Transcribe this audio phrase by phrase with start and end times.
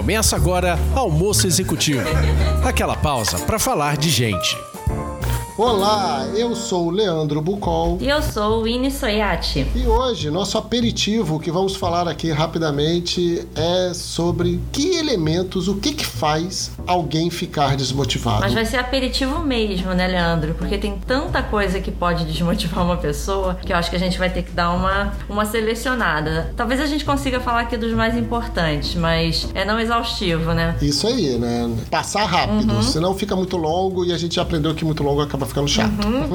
[0.00, 2.00] Começa agora Almoço Executivo.
[2.64, 4.56] Aquela pausa para falar de gente.
[5.62, 7.98] Olá, eu sou o Leandro Bucol.
[8.00, 9.66] E eu sou o Ini Soyati.
[9.74, 15.92] E hoje, nosso aperitivo que vamos falar aqui rapidamente é sobre que elementos, o que
[15.92, 18.40] que faz alguém ficar desmotivado.
[18.40, 20.54] Mas vai ser aperitivo mesmo, né, Leandro?
[20.54, 24.18] Porque tem tanta coisa que pode desmotivar uma pessoa que eu acho que a gente
[24.18, 26.54] vai ter que dar uma, uma selecionada.
[26.56, 30.74] Talvez a gente consiga falar aqui dos mais importantes, mas é não exaustivo, né?
[30.80, 31.70] Isso aí, né?
[31.90, 32.82] Passar rápido, uhum.
[32.82, 35.92] senão fica muito longo e a gente já aprendeu que muito longo acaba ficando chato.
[36.06, 36.30] Uhum.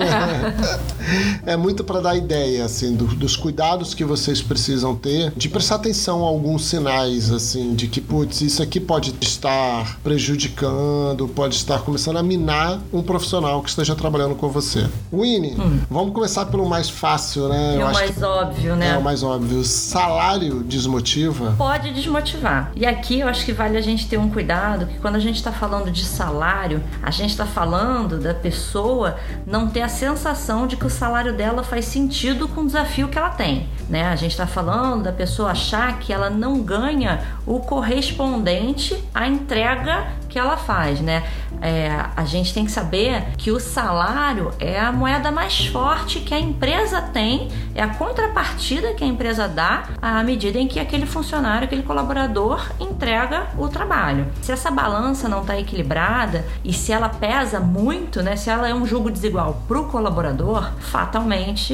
[1.45, 5.75] é muito para dar ideia, assim, do, dos cuidados que vocês precisam ter, de prestar
[5.75, 11.79] atenção a alguns sinais, assim, de que, putz, isso aqui pode estar prejudicando, pode estar
[11.79, 14.87] começando a minar um profissional que esteja trabalhando com você.
[15.11, 15.79] Winnie, hum.
[15.89, 17.77] vamos começar pelo mais fácil, né?
[17.79, 18.89] É o mais óbvio, né?
[18.89, 19.63] É o mais óbvio.
[19.63, 21.55] Salário desmotiva?
[21.57, 22.71] Pode desmotivar.
[22.75, 25.37] E aqui eu acho que vale a gente ter um cuidado, que quando a gente
[25.37, 30.65] está falando de salário, a gente está falando da pessoa pessoa não ter a sensação
[30.65, 33.69] de que o salário dela faz sentido com o desafio que ela tem.
[33.89, 34.03] Né?
[34.05, 40.07] A gente está falando da pessoa achar que ela não ganha o correspondente à entrega
[40.35, 41.23] que ela faz, né?
[41.61, 46.33] É, a gente tem que saber que o salário é a moeda mais forte que
[46.33, 51.05] a empresa tem, é a contrapartida que a empresa dá à medida em que aquele
[51.05, 54.27] funcionário, aquele colaborador entrega o trabalho.
[54.41, 58.35] Se essa balança não está equilibrada e se ela pesa muito, né?
[58.35, 61.73] Se ela é um jogo desigual para o colaborador, fatalmente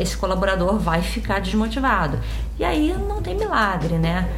[0.00, 2.18] esse colaborador vai ficar desmotivado.
[2.58, 4.28] E aí não tem milagre, né?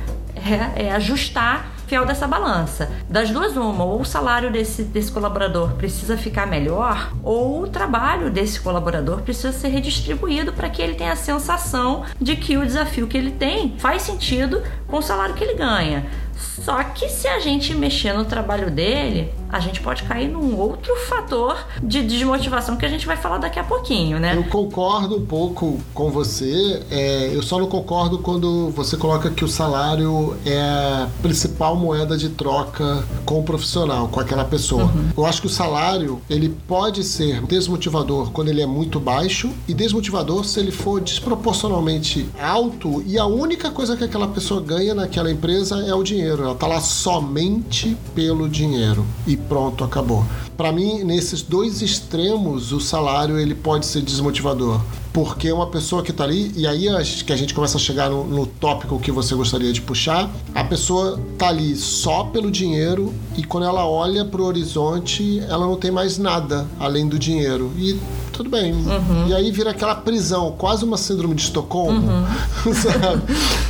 [0.44, 2.90] é, é ajustar fiel dessa balança.
[3.08, 8.30] Das duas, uma, ou o salário desse, desse colaborador precisa ficar melhor, ou o trabalho
[8.30, 13.06] desse colaborador precisa ser redistribuído para que ele tenha a sensação de que o desafio
[13.06, 16.06] que ele tem faz sentido com o salário que ele ganha.
[16.36, 20.92] Só que se a gente mexer no trabalho dele, a gente pode cair num outro
[21.09, 24.37] fator de desmotivação que a gente vai falar daqui a pouquinho, né?
[24.37, 29.44] Eu concordo um pouco com você, é, eu só não concordo quando você coloca que
[29.44, 34.87] o salário é a principal moeda de troca com o profissional, com aquela pessoa.
[34.87, 35.10] Uhum.
[35.16, 39.75] Eu acho que o salário, ele pode ser desmotivador quando ele é muito baixo e
[39.75, 45.31] desmotivador se ele for desproporcionalmente alto e a única coisa que aquela pessoa ganha naquela
[45.31, 46.42] empresa é o dinheiro.
[46.42, 49.06] Ela tá lá somente pelo dinheiro.
[49.28, 50.25] E pronto, acabou.
[50.56, 54.81] Para mim, nesses dois extremos, o salário ele pode ser desmotivador.
[55.12, 56.88] Porque uma pessoa que está ali, e aí
[57.25, 60.65] que a gente começa a chegar no, no tópico que você gostaria de puxar, a
[60.65, 65.77] pessoa tá ali só pelo dinheiro e quando ela olha para o horizonte, ela não
[65.77, 67.71] tem mais nada além do dinheiro.
[67.77, 67.97] E
[68.34, 68.72] tudo bem.
[68.72, 69.28] Uhum.
[69.28, 72.75] E aí vira aquela prisão, quase uma síndrome de Estocolmo, uhum.
[72.75, 73.22] sabe?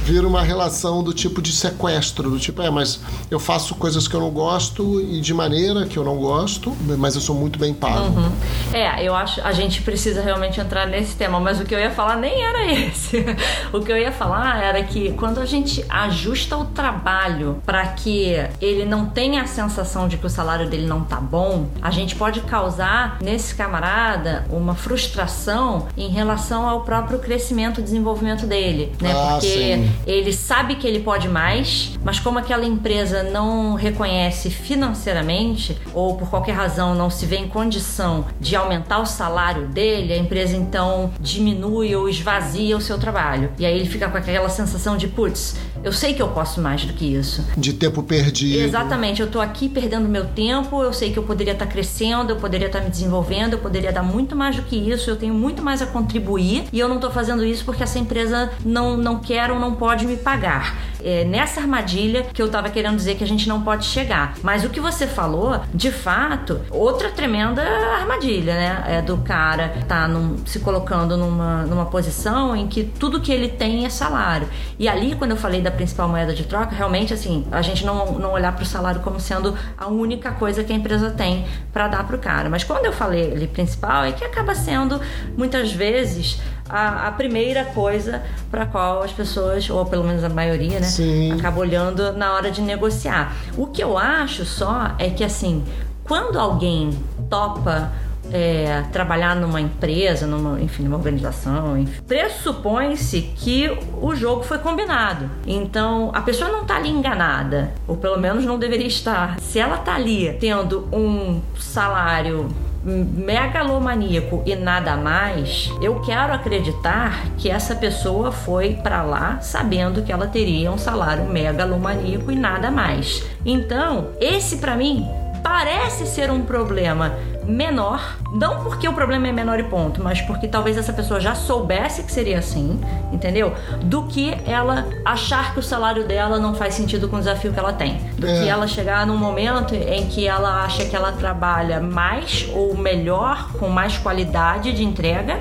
[0.03, 4.15] Vira uma relação do tipo de sequestro, do tipo, é, mas eu faço coisas que
[4.15, 7.75] eu não gosto e de maneira que eu não gosto, mas eu sou muito bem
[7.75, 8.19] pago.
[8.19, 8.33] Uhum.
[8.73, 11.91] É, eu acho a gente precisa realmente entrar nesse tema, mas o que eu ia
[11.91, 13.25] falar nem era esse.
[13.73, 18.35] o que eu ia falar era que quando a gente ajusta o trabalho para que
[18.61, 22.17] ele não tenha a sensação de que o salário dele não tá bom, a gente
[22.17, 29.13] pode causar nesse camarada uma frustração em relação ao próprio crescimento e desenvolvimento dele, né?
[29.13, 29.91] Ah, Porque sim.
[30.07, 36.29] ele sabe que ele pode mais, mas como aquela empresa não reconhece financeiramente ou por
[36.29, 41.11] qualquer razão não se vê em condição de aumentar o salário dele, a empresa então
[41.21, 43.51] diminui ou esvazia o seu trabalho.
[43.59, 46.85] E aí ele fica com aquela sensação de, putz, eu sei que eu posso mais
[46.85, 47.45] do que isso.
[47.57, 48.63] De tempo perdido.
[48.63, 52.31] Exatamente, eu tô aqui perdendo meu tempo, eu sei que eu poderia estar tá crescendo,
[52.33, 55.09] eu poderia estar tá me desenvolvendo, eu poderia dar muito mais mais do que isso,
[55.09, 58.51] eu tenho muito mais a contribuir e eu não estou fazendo isso porque essa empresa
[58.63, 60.77] não, não quer ou não pode me pagar.
[61.03, 64.35] É nessa armadilha que eu estava querendo dizer que a gente não pode chegar.
[64.43, 68.85] Mas o que você falou, de fato, outra tremenda armadilha, né?
[68.87, 73.49] É do cara tá num, se colocando numa, numa posição em que tudo que ele
[73.49, 74.49] tem é salário.
[74.79, 78.13] E ali, quando eu falei da principal moeda de troca, realmente, assim, a gente não,
[78.19, 81.87] não olhar para o salário como sendo a única coisa que a empresa tem para
[81.87, 82.49] dar para o cara.
[82.49, 85.01] Mas quando eu falei ali principal, é que acaba sendo
[85.37, 90.81] muitas vezes a, a primeira coisa para qual as pessoas, ou pelo menos a maioria,
[90.81, 91.33] né, Sim.
[91.33, 93.33] acaba olhando na hora de negociar.
[93.57, 95.65] O que eu acho só é que assim,
[96.03, 96.91] quando alguém
[97.31, 97.93] topa
[98.33, 103.71] é, trabalhar numa empresa, numa, enfim, numa organização, pressupõe-se que
[104.01, 105.31] o jogo foi combinado.
[105.47, 109.39] Então, a pessoa não está ali enganada, ou pelo menos não deveria estar.
[109.41, 112.49] Se ela está ali tendo um salário
[112.85, 120.13] megalomaníaco e nada mais, eu quero acreditar que essa pessoa foi para lá sabendo que
[120.13, 123.25] ela teria um salário megalomaníaco e nada mais.
[123.45, 125.09] Então, esse para mim
[125.45, 127.13] parece ser um problema
[127.45, 131.35] menor, não porque o problema é menor e ponto, mas porque talvez essa pessoa já
[131.35, 132.81] soubesse que seria assim,
[133.13, 133.53] entendeu?
[133.83, 137.59] Do que ela achar que o salário dela não faz sentido com o desafio que
[137.59, 137.99] ela tem.
[138.17, 138.41] Do é.
[138.41, 143.53] que ela chegar num momento em que ela acha que ela trabalha mais ou melhor,
[143.59, 145.39] com mais qualidade de entrega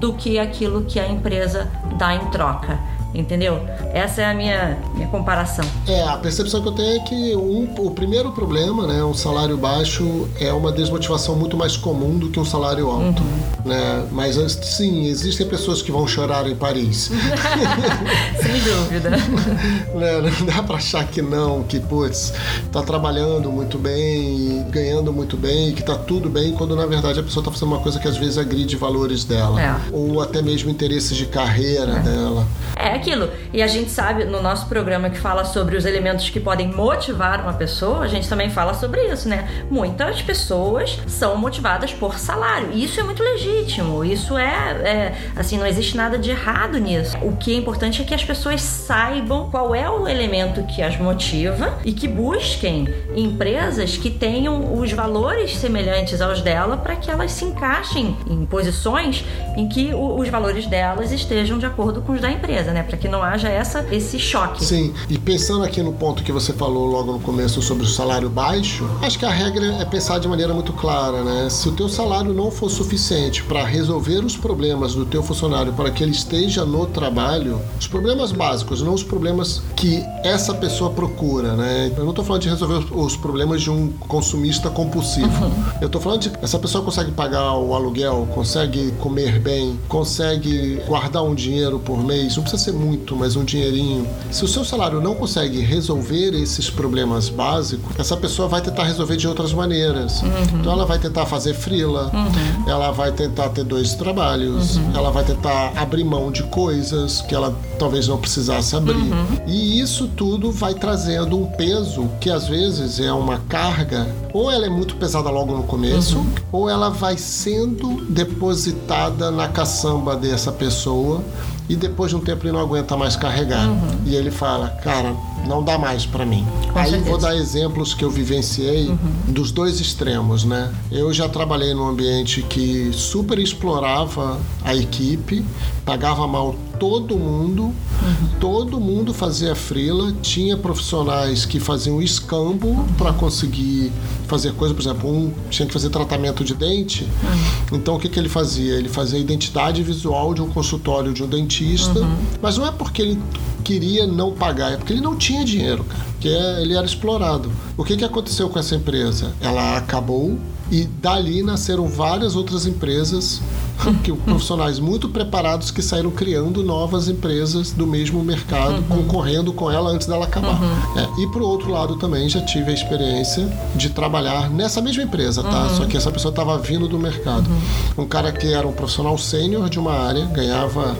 [0.00, 3.60] do que aquilo que a empresa dá em troca entendeu?
[3.92, 5.64] Essa é a minha, minha comparação.
[5.86, 9.56] É, a percepção que eu tenho é que um, o primeiro problema, né, um salário
[9.56, 13.70] baixo é uma desmotivação muito mais comum do que um salário alto, uhum.
[13.70, 14.06] né?
[14.12, 17.10] Mas sim, existem pessoas que vão chorar em Paris.
[18.40, 19.10] Sem dúvida.
[19.10, 22.32] né, não dá para achar que não, que putz,
[22.70, 27.22] tá trabalhando muito bem, ganhando muito bem, que tá tudo bem, quando na verdade a
[27.22, 29.76] pessoa tá fazendo uma coisa que às vezes agride valores dela, é.
[29.92, 32.00] ou até mesmo interesses de carreira é.
[32.00, 32.46] dela.
[32.76, 33.30] É aquilo.
[33.52, 37.40] E a gente sabe no nosso programa que fala sobre os elementos que podem motivar
[37.40, 39.48] uma pessoa, a gente também fala sobre isso, né?
[39.70, 42.70] Muitas pessoas são motivadas por salário.
[42.72, 44.04] E isso é muito legítimo.
[44.04, 47.16] Isso é, é assim, não existe nada de errado nisso.
[47.22, 50.96] O que é importante é que as pessoas saibam qual é o elemento que as
[50.98, 57.30] motiva e que busquem empresas que tenham os valores semelhantes aos dela para que elas
[57.32, 59.24] se encaixem em posições
[59.56, 62.82] em que os valores delas estejam de acordo com os da empresa, né?
[62.96, 64.64] Para que não haja essa, esse choque.
[64.64, 68.30] Sim, e pensando aqui no ponto que você falou logo no começo sobre o salário
[68.30, 71.50] baixo, acho que a regra é pensar de maneira muito clara, né?
[71.50, 75.90] Se o teu salário não for suficiente para resolver os problemas do teu funcionário para
[75.90, 81.54] que ele esteja no trabalho, os problemas básicos, não os problemas que essa pessoa procura,
[81.54, 81.92] né?
[81.98, 85.44] Eu não estou falando de resolver os problemas de um consumista compulsivo.
[85.44, 85.64] Uhum.
[85.82, 91.22] Eu estou falando de essa pessoa consegue pagar o aluguel, consegue comer bem, consegue guardar
[91.22, 94.06] um dinheiro por mês, não precisa ser muito, mas um dinheirinho.
[94.30, 99.16] Se o seu salário não consegue resolver esses problemas básicos, essa pessoa vai tentar resolver
[99.16, 100.22] de outras maneiras.
[100.22, 100.60] Uhum.
[100.60, 102.70] Então ela vai tentar fazer frila, uhum.
[102.70, 104.92] ela vai tentar ter dois trabalhos, uhum.
[104.94, 108.94] ela vai tentar abrir mão de coisas que ela talvez não precisasse abrir.
[108.94, 109.26] Uhum.
[109.46, 114.66] E isso tudo vai trazendo um peso que às vezes é uma carga, ou ela
[114.66, 116.26] é muito pesada logo no começo, uhum.
[116.52, 121.22] ou ela vai sendo depositada na caçamba dessa pessoa
[121.68, 123.68] e depois de um tempo ele não aguenta mais carregar.
[123.68, 124.00] Uhum.
[124.04, 125.14] E ele fala, cara,
[125.46, 126.46] não dá mais para mim.
[126.72, 127.10] Com Aí certeza.
[127.10, 128.98] vou dar exemplos que eu vivenciei uhum.
[129.28, 130.72] dos dois extremos, né?
[130.90, 135.44] Eu já trabalhei num ambiente que super explorava a equipe,
[135.84, 138.28] pagava mal todo mundo, uhum.
[138.38, 143.90] todo mundo fazia frila, tinha profissionais que faziam escambo para conseguir
[144.26, 147.78] fazer coisa, por exemplo, um tinha que fazer tratamento de dente, uhum.
[147.78, 148.74] então o que, que ele fazia?
[148.74, 152.16] Ele fazia a identidade visual de um consultório de um dentista, uhum.
[152.40, 153.18] mas não é porque ele
[153.64, 157.50] queria não pagar, é porque ele não tinha dinheiro, cara, porque ele era explorado.
[157.76, 159.32] O que, que aconteceu com essa empresa?
[159.40, 160.38] Ela acabou
[160.70, 163.40] e dali nasceram várias outras empresas
[164.02, 169.02] que profissionais muito preparados que saíram criando novas empresas do mesmo mercado, uhum.
[169.02, 170.60] concorrendo com ela antes dela acabar.
[170.60, 170.98] Uhum.
[170.98, 175.42] É, e pro outro lado também já tive a experiência de trabalhar nessa mesma empresa,
[175.42, 175.64] tá?
[175.64, 175.76] Uhum.
[175.76, 177.48] Só que essa pessoa estava vindo do mercado.
[177.48, 178.04] Uhum.
[178.04, 180.96] Um cara que era um profissional sênior de uma área, ganhava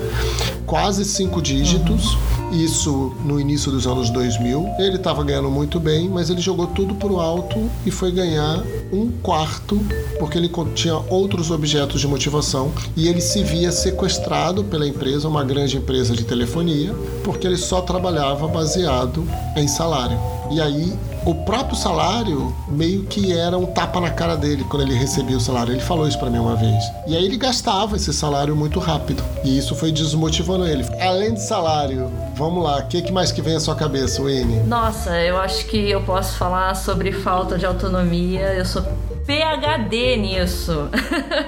[0.66, 2.50] quase cinco dígitos, uhum.
[2.52, 4.74] isso no início dos anos 2000.
[4.78, 9.10] Ele estava ganhando muito bem, mas ele jogou tudo pro alto e foi ganhar um
[9.22, 9.80] quarto
[10.18, 15.44] porque ele tinha outros objetos de motivação e ele se via sequestrado pela empresa, uma
[15.44, 20.18] grande empresa de telefonia, porque ele só trabalhava baseado em salário.
[20.50, 20.92] E aí
[21.26, 25.40] o próprio salário meio que era um tapa na cara dele quando ele recebia o
[25.40, 25.72] salário.
[25.72, 26.84] Ele falou isso para mim uma vez.
[27.04, 29.22] E aí ele gastava esse salário muito rápido.
[29.42, 30.84] E isso foi desmotivando ele.
[31.00, 34.60] Além de salário, vamos lá, o que, que mais que vem à sua cabeça, Winnie?
[34.60, 38.54] Nossa, eu acho que eu posso falar sobre falta de autonomia.
[38.54, 38.84] Eu sou
[39.26, 40.88] PhD nisso.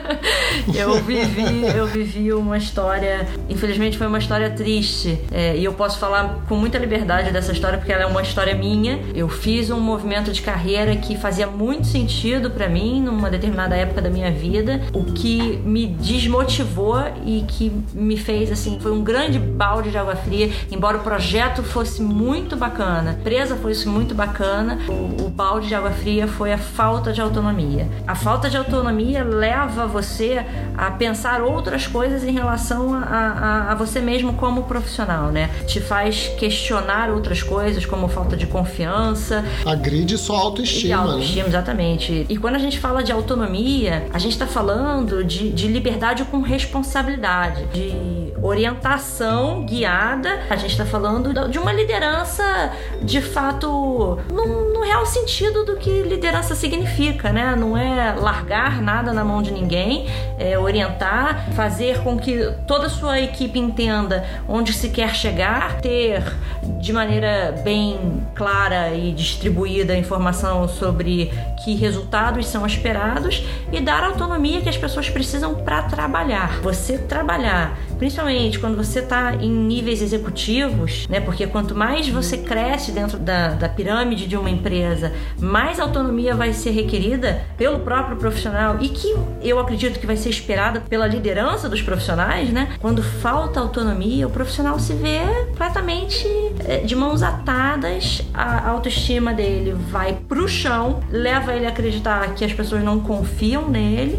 [0.75, 5.19] eu vivi, eu vivi uma história, infelizmente foi uma história triste.
[5.31, 8.55] É, e eu posso falar com muita liberdade dessa história porque ela é uma história
[8.55, 8.99] minha.
[9.15, 14.03] Eu fiz um movimento de carreira que fazia muito sentido para mim numa determinada época
[14.03, 19.39] da minha vida, o que me desmotivou e que me fez assim, foi um grande
[19.39, 24.79] balde de água fria, embora o projeto fosse muito bacana, a empresa fosse muito bacana,
[24.89, 27.68] o, o balde de água fria foi a falta de autonomia.
[27.69, 27.89] Autonomia.
[28.07, 30.45] A falta de autonomia leva você
[30.77, 35.51] a pensar outras coisas em relação a, a, a você mesmo como profissional, né?
[35.67, 39.45] Te faz questionar outras coisas, como falta de confiança.
[39.67, 40.89] Agride sua autoestima.
[40.89, 41.49] E autoestima, né?
[41.49, 42.27] exatamente.
[42.29, 46.41] E quando a gente fala de autonomia, a gente está falando de, de liberdade com
[46.41, 50.41] responsabilidade, de orientação guiada.
[50.49, 52.73] A gente está falando de uma liderança
[53.03, 57.57] de fato no, no real sentido do que liderança significa, né?
[57.59, 60.07] Não é largar nada na mão de ninguém,
[60.39, 66.23] é orientar, fazer com que toda a sua equipe entenda onde se quer chegar, ter
[66.63, 71.33] de maneira bem clara e distribuída a informação sobre
[71.65, 76.61] que resultados são esperados e dar a autonomia que as pessoas precisam para trabalhar.
[76.63, 81.21] Você trabalhar, principalmente quando você está em níveis executivos, né?
[81.21, 86.53] Porque quanto mais você cresce dentro da, da pirâmide de uma empresa, mais autonomia vai
[86.53, 91.69] ser requerida pelo próprio profissional e que eu acredito que vai ser esperada pela liderança
[91.69, 92.77] dos profissionais, né?
[92.81, 96.27] Quando falta autonomia, o profissional se vê completamente
[96.67, 102.45] é, de mãos atadas, a autoestima dele vai pro chão, leva ele a acreditar que
[102.45, 104.19] as pessoas não confiam nele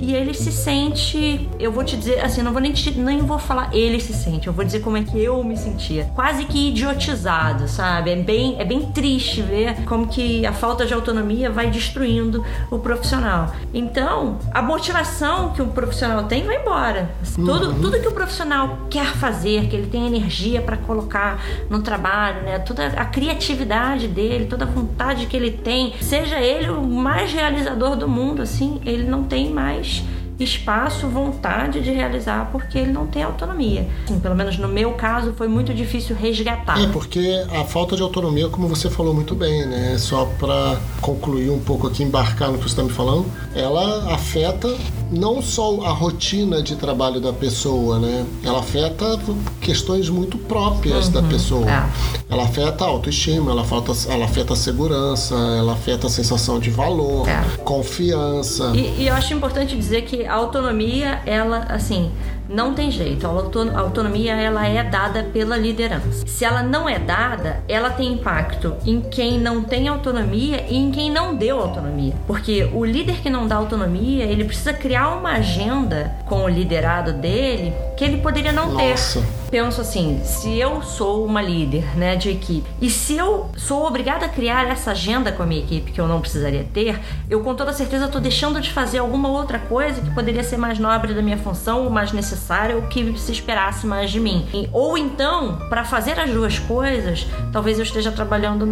[0.00, 3.38] e ele se sente, eu vou te dizer, assim, não vou nem, te, nem vou
[3.38, 6.10] falar ele se sente, eu vou dizer como é que eu me sentia.
[6.14, 8.10] Quase que idiotizado, sabe?
[8.10, 12.78] É bem, é bem triste ver como que a falta de autonomia vai destruindo o
[12.78, 13.52] profissional.
[13.72, 17.10] Então, a motivação que o profissional tem vai embora.
[17.34, 17.80] Tudo, uhum.
[17.80, 22.58] tudo que o profissional quer fazer, que ele tem energia para colocar no trabalho, né?
[22.58, 27.96] Toda a criatividade dele, toda a vontade que ele tem, seja ele o mais realizador
[27.96, 30.19] do mundo, assim, ele não tem mais Spanish.
[30.44, 33.88] Espaço, vontade de realizar, porque ele não tem autonomia.
[34.04, 36.80] Assim, pelo menos no meu caso, foi muito difícil resgatar.
[36.82, 39.96] É, porque a falta de autonomia, como você falou muito bem, né?
[39.98, 44.68] Só para concluir um pouco aqui, embarcar no que você está me falando, ela afeta
[45.10, 48.24] não só a rotina de trabalho da pessoa, né?
[48.44, 49.18] Ela afeta
[49.60, 51.70] questões muito próprias uhum, da pessoa.
[51.70, 51.90] É.
[52.28, 56.70] Ela afeta a autoestima, ela afeta, ela afeta a segurança, ela afeta a sensação de
[56.70, 57.42] valor, é.
[57.64, 58.72] confiança.
[58.74, 62.12] E, e eu acho importante dizer que a autonomia, ela, assim,
[62.48, 63.26] não tem jeito.
[63.26, 66.26] A autonomia ela é dada pela liderança.
[66.26, 70.90] Se ela não é dada, ela tem impacto em quem não tem autonomia e em
[70.90, 72.14] quem não deu autonomia.
[72.26, 77.12] Porque o líder que não dá autonomia, ele precisa criar uma agenda com o liderado
[77.12, 79.20] dele que ele poderia não Nossa.
[79.20, 83.86] ter penso assim, se eu sou uma líder, né, de equipe, e se eu sou
[83.86, 87.40] obrigada a criar essa agenda com a minha equipe que eu não precisaria ter, eu
[87.40, 91.14] com toda certeza estou deixando de fazer alguma outra coisa que poderia ser mais nobre
[91.14, 94.46] da minha função, ou mais necessária, ou que se esperasse mais de mim.
[94.72, 98.66] Ou então, para fazer as duas coisas, talvez eu esteja trabalhando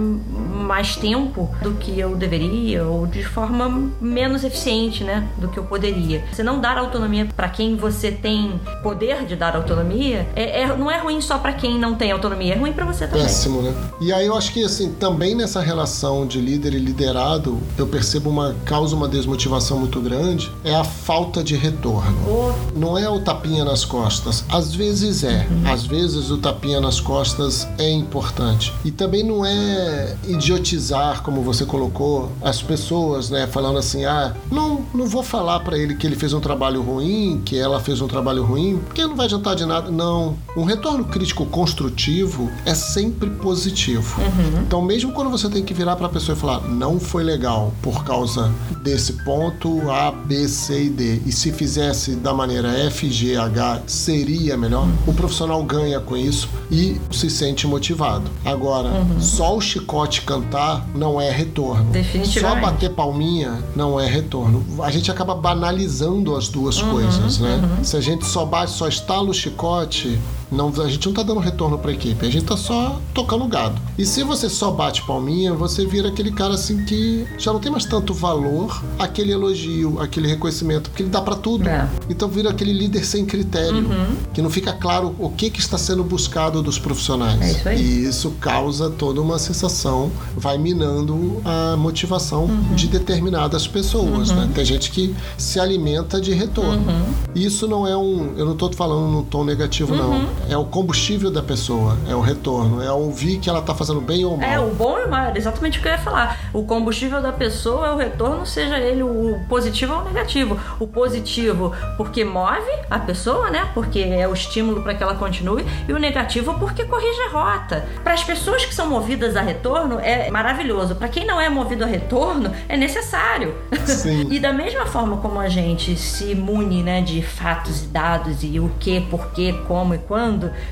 [0.69, 5.65] mais tempo do que eu deveria, ou de forma menos eficiente, né, do que eu
[5.65, 6.23] poderia.
[6.31, 10.91] Você não dar autonomia para quem você tem poder de dar autonomia é, é não
[10.91, 13.23] é ruim só para quem não tem autonomia, é ruim para você também.
[13.23, 13.75] Péssimo, né?
[14.01, 18.29] E aí eu acho que assim, também nessa relação de líder e liderado, eu percebo
[18.29, 22.19] uma causa uma desmotivação muito grande, é a falta de retorno.
[22.29, 22.79] Oh.
[22.79, 24.45] Não é o tapinha nas costas.
[24.49, 25.47] Às vezes é.
[25.51, 25.73] Uhum.
[25.73, 28.73] Às vezes o tapinha nas costas é importante.
[28.85, 30.17] E também não é
[30.59, 35.79] idiotizar, como você colocou, as pessoas, né, falando assim: "Ah, não, não vou falar para
[35.79, 39.17] ele que ele fez um trabalho ruim, que ela fez um trabalho ruim, porque não
[39.17, 39.91] vai adiantar de nada".
[39.91, 44.21] Não, um retorno crítico construtivo é sempre positivo.
[44.21, 44.63] Uhum.
[44.67, 47.73] Então, mesmo quando você tem que virar para a pessoa e falar, não foi legal
[47.83, 53.11] por causa desse ponto A, B, C e D, e se fizesse da maneira F,
[53.11, 58.31] G, H, seria melhor, o profissional ganha com isso e se sente motivado.
[58.45, 59.21] Agora, uhum.
[59.21, 61.93] só o chicote cantar não é retorno.
[62.25, 64.65] Só bater palminha não é retorno.
[64.83, 66.91] A gente acaba banalizando as duas uhum.
[66.91, 67.57] coisas, né?
[67.57, 67.85] Uhum.
[67.85, 70.19] Se a gente só bate, só estala o chicote,
[70.51, 73.81] não, a gente não tá dando retorno pra equipe, a gente tá só tocando gado.
[73.99, 77.71] E se você só bate palminha, você vira aquele cara assim que já não tem
[77.71, 81.69] mais tanto valor aquele elogio, aquele reconhecimento, porque ele dá para tudo.
[81.69, 81.89] É.
[82.09, 84.17] Então vira aquele líder sem critério, uhum.
[84.33, 87.41] que não fica claro o que, que está sendo buscado dos profissionais.
[87.41, 87.83] É isso aí.
[87.83, 92.75] E isso causa toda uma sensação, vai minando a motivação uhum.
[92.75, 94.31] de determinadas pessoas.
[94.31, 94.37] Uhum.
[94.37, 94.51] Né?
[94.55, 96.91] Tem gente que se alimenta de retorno.
[96.91, 97.15] Uhum.
[97.35, 98.35] Isso não é um.
[98.37, 100.29] Eu não tô falando num tom negativo, não.
[100.49, 104.25] É o combustível da pessoa, é o retorno, é ouvir que ela tá fazendo bem
[104.25, 104.49] ou mal.
[104.49, 106.39] É, o bom e o mal, exatamente o que eu ia falar.
[106.53, 110.59] O combustível da pessoa é o retorno, seja ele o positivo ou o negativo.
[110.81, 113.69] O positivo porque move a pessoa, né?
[113.75, 117.87] Porque é o estímulo para que ela continue, e o negativo porque corrige a rota.
[118.03, 120.95] Para as pessoas que são movidas a retorno é maravilhoso.
[120.95, 123.55] Para quem não é movido a retorno, é necessário.
[123.85, 124.29] Sim.
[124.33, 128.59] e da mesma forma como a gente se imune, né, de fatos e dados e
[128.61, 130.28] o que, por que, como e quando,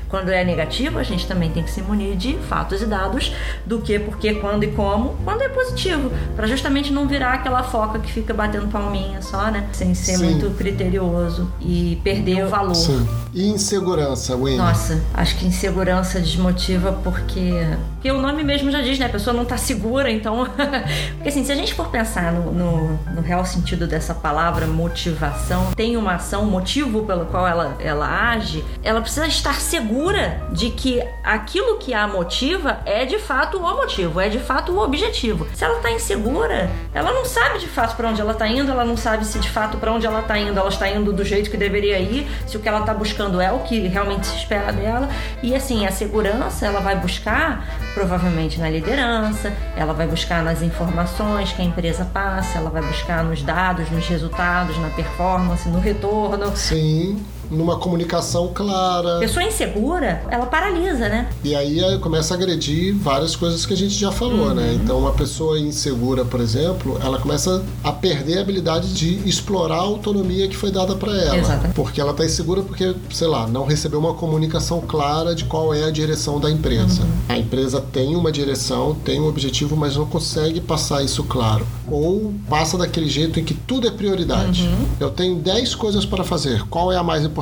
[0.09, 3.33] quando é negativo, a gente também tem que se munir de fatos e dados
[3.65, 7.63] do que, por que, quando e como, quando é positivo, para justamente não virar aquela
[7.63, 10.31] foca que fica batendo palminha só, né, sem ser Sim.
[10.31, 12.75] muito criterioso e perder o valor.
[12.75, 13.07] Sim.
[13.33, 14.57] E insegurança, Wendy?
[14.57, 17.51] Nossa, acho que insegurança desmotiva porque.
[17.95, 19.05] Porque o nome mesmo já diz, né?
[19.05, 20.47] A pessoa não tá segura, então.
[21.15, 25.71] porque assim, se a gente for pensar no, no, no real sentido dessa palavra motivação,
[25.75, 30.69] tem uma ação, um motivo pelo qual ela, ela age, ela precisa estar segura de
[30.69, 35.47] que aquilo que a motiva é de fato o motivo, é de fato o objetivo.
[35.53, 38.85] Se ela tá insegura, ela não sabe de fato para onde ela tá indo, ela
[38.85, 41.49] não sabe se de fato para onde ela tá indo, ela está indo do jeito
[41.49, 44.71] que deveria ir, se o que ela tá buscando é o que realmente se espera
[44.71, 45.09] dela.
[45.41, 51.51] E assim, a segurança ela vai buscar provavelmente na liderança, ela vai buscar nas informações
[51.51, 56.55] que a empresa passa, ela vai buscar nos dados, nos resultados, na performance, no retorno.
[56.55, 59.19] Sim, numa comunicação clara.
[59.19, 61.29] Pessoa insegura, ela paralisa, né?
[61.43, 64.67] E aí começa a agredir várias coisas que a gente já falou, né?
[64.67, 64.73] Uhum.
[64.75, 69.81] Então, uma pessoa insegura, por exemplo, ela começa a perder a habilidade de explorar a
[69.81, 71.37] autonomia que foi dada para ela.
[71.37, 71.73] Exatamente.
[71.73, 75.83] Porque ela tá insegura porque, sei lá, não recebeu uma comunicação clara de qual é
[75.83, 77.03] a direção da empresa.
[77.03, 77.09] Uhum.
[77.29, 81.65] A empresa tem uma direção, tem um objetivo, mas não consegue passar isso claro.
[81.89, 84.63] Ou passa daquele jeito em que tudo é prioridade.
[84.63, 84.85] Uhum.
[84.99, 86.63] Eu tenho 10 coisas para fazer.
[86.67, 87.36] Qual é a mais importante?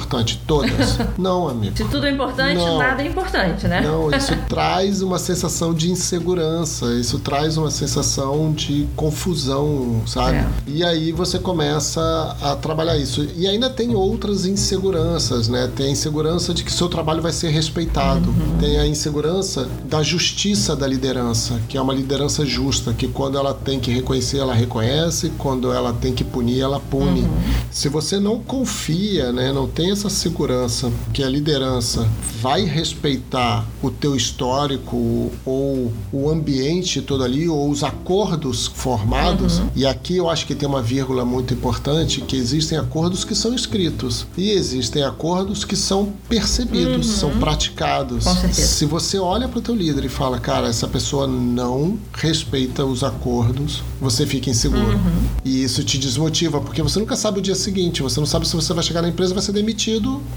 [0.46, 0.98] Todas.
[1.18, 1.78] não, amigo.
[1.78, 2.78] Se tudo é importante, Não.
[2.78, 3.82] nada é importante, né?
[3.82, 10.38] Não, isso traz uma sensação de insegurança, isso traz uma sensação de confusão, sabe?
[10.38, 10.48] É.
[10.68, 13.28] E aí você começa a trabalhar isso.
[13.36, 15.70] E ainda tem outras inseguranças, né?
[15.76, 18.30] Tem a insegurança de que seu trabalho vai ser respeitado.
[18.30, 18.58] Uhum.
[18.60, 23.54] Tem a insegurança da justiça da liderança, que é uma liderança justa, que quando ela
[23.54, 27.22] tem que reconhecer, ela reconhece, quando ela tem que punir, ela pune.
[27.22, 27.38] Uhum.
[27.72, 32.08] Se você não confia, né, não tem essa segurança que a liderança
[32.42, 39.86] vai respeitar o teu histórico ou o ambiente todo ali ou os acordos formados, e
[39.86, 44.26] aqui eu acho que tem uma vírgula muito importante, que existem acordos que são escritos.
[44.38, 48.26] E existem acordos que são percebidos, são praticados.
[48.52, 53.04] Se você olha para o teu líder e fala, cara, essa pessoa não respeita os
[53.04, 55.00] acordos, você fica inseguro.
[55.44, 58.56] E isso te desmotiva, porque você nunca sabe o dia seguinte, você não sabe se
[58.56, 59.75] você vai chegar na empresa e vai ser demitido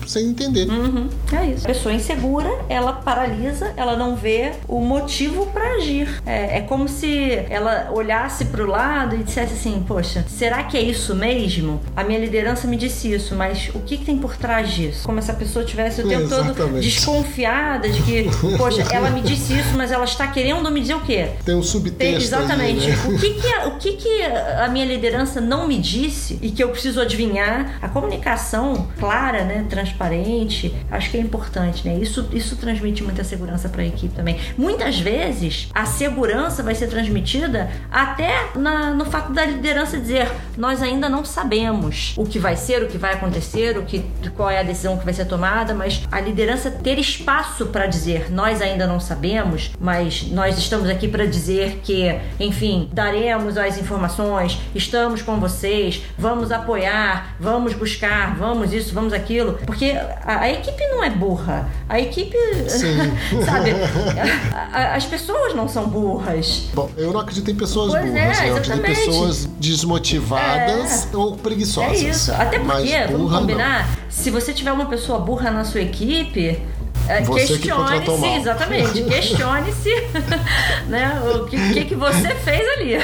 [0.06, 0.68] sem entender.
[0.68, 1.64] Uhum, é isso.
[1.64, 6.08] A pessoa insegura, ela paralisa, ela não vê o motivo para agir.
[6.26, 10.76] É, é como se ela olhasse para o lado e dissesse assim: Poxa, será que
[10.76, 11.80] é isso mesmo?
[11.96, 15.04] A minha liderança me disse isso, mas o que, que tem por trás disso?
[15.04, 16.84] Como se a pessoa tivesse o tempo todo Exatamente.
[16.84, 21.00] desconfiada de que, poxa, ela me disse isso, mas ela está querendo me dizer o
[21.00, 21.28] quê?
[21.44, 22.88] Tem um Tem- subtexto exatamente.
[22.88, 22.96] né?
[23.06, 26.62] O, que que, a- o que que a minha liderança não me disse e que
[26.62, 27.78] eu preciso adivinhar?
[27.80, 28.88] A comunicação
[29.28, 31.96] clara, né, transparente, acho que é importante, né?
[31.98, 34.38] Isso, isso transmite muita segurança para a equipe também.
[34.56, 40.82] Muitas vezes a segurança vai ser transmitida até na- no fato da liderança dizer: nós
[40.82, 44.02] ainda não sabemos o que vai ser, o que vai acontecer, o que,
[44.34, 48.30] qual é a decisão que vai ser tomada, mas a liderança ter espaço para dizer:
[48.32, 54.58] nós ainda não sabemos, mas nós estamos aqui para dizer que, enfim, daremos as informações,
[54.74, 59.17] estamos com vocês, vamos apoiar, vamos buscar, vamos isso, vamos aquilo,
[59.66, 59.90] porque
[60.24, 62.36] a, a equipe não é burra, a equipe,
[63.44, 63.70] sabe,
[64.52, 66.64] a- a- as pessoas não são burras.
[66.74, 68.50] Bom, eu não acredito em pessoas Pois burras, é, né?
[68.50, 72.00] eu acredito em pessoas desmotivadas ou É preguiçosas.
[72.00, 72.32] isso.
[72.32, 73.40] Até Mas porque, vamos burra, não.
[73.40, 76.60] combinar, se você tiver uma pessoa burra na sua equipe.
[77.08, 78.36] É, Você que contratou Questione-se, mal.
[78.36, 79.94] exatamente, questione-se
[80.88, 82.94] né, o que, que, que você fez ali.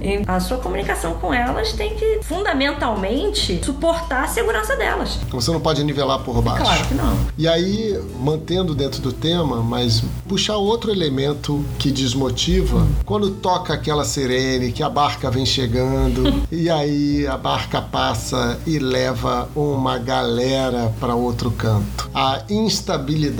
[0.00, 5.18] E a sua comunicação com elas tem que, fundamentalmente, suportar a segurança delas.
[5.30, 6.62] Você não pode nivelar por baixo.
[6.62, 7.16] Claro que não.
[7.36, 14.04] E aí, mantendo dentro do tema, mas puxar outro elemento que desmotiva, quando toca aquela
[14.04, 20.92] sirene, que a barca vem chegando, e aí a barca passa e leva uma galera
[20.98, 22.08] para outro canto.
[22.14, 23.33] A instabilidade.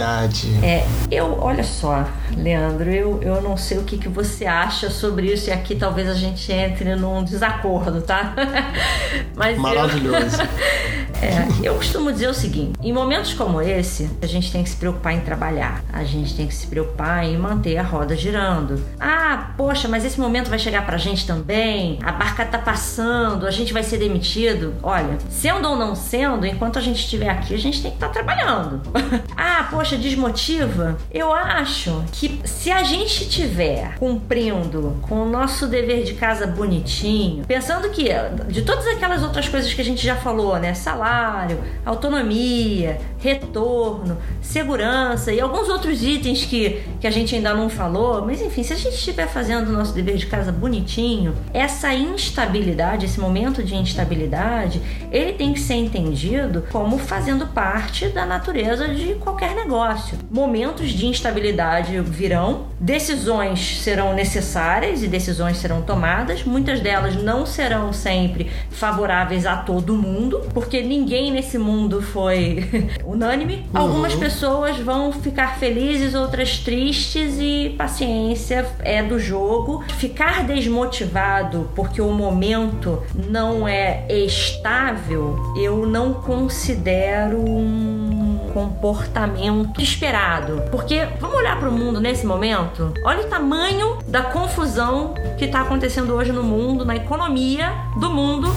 [0.62, 5.32] É, eu, olha só, Leandro, eu, eu não sei o que, que você acha sobre
[5.32, 8.34] isso, e aqui talvez a gente entre num desacordo, tá?
[9.36, 10.38] Mas eu- Maravilhoso.
[11.22, 14.76] É, eu costumo dizer o seguinte: em momentos como esse, a gente tem que se
[14.76, 18.80] preocupar em trabalhar, a gente tem que se preocupar em manter a roda girando.
[19.00, 23.50] Ah, poxa, mas esse momento vai chegar pra gente também, a barca tá passando, a
[23.50, 24.74] gente vai ser demitido.
[24.82, 28.08] Olha, sendo ou não sendo, enquanto a gente estiver aqui, a gente tem que estar
[28.08, 28.82] tá trabalhando.
[29.36, 30.96] ah, poxa, desmotiva?
[31.10, 37.44] Eu acho que se a gente tiver cumprindo com o nosso dever de casa bonitinho,
[37.46, 38.08] pensando que
[38.48, 40.74] de todas aquelas outras coisas que a gente já falou, né?
[40.74, 41.13] Salário,
[41.86, 48.42] autonomia, retorno, segurança e alguns outros itens que, que a gente ainda não falou, mas
[48.42, 53.18] enfim, se a gente estiver fazendo o nosso dever de casa bonitinho, essa instabilidade, esse
[53.18, 59.54] momento de instabilidade, ele tem que ser entendido como fazendo parte da natureza de qualquer
[59.54, 60.18] negócio.
[60.30, 67.90] Momentos de instabilidade virão, decisões serão necessárias e decisões serão tomadas, muitas delas não serão
[67.90, 72.68] sempre favoráveis a todo mundo, porque ninguém nesse mundo foi
[73.14, 73.66] unânime.
[73.72, 73.80] Uhum.
[73.80, 79.82] Algumas pessoas vão ficar felizes, outras tristes e paciência é do jogo.
[79.98, 90.62] Ficar desmotivado porque o momento não é estável, eu não considero um comportamento esperado.
[90.70, 92.94] Porque vamos olhar para o mundo nesse momento?
[93.04, 98.48] Olha o tamanho da confusão que está acontecendo hoje no mundo, na economia do mundo,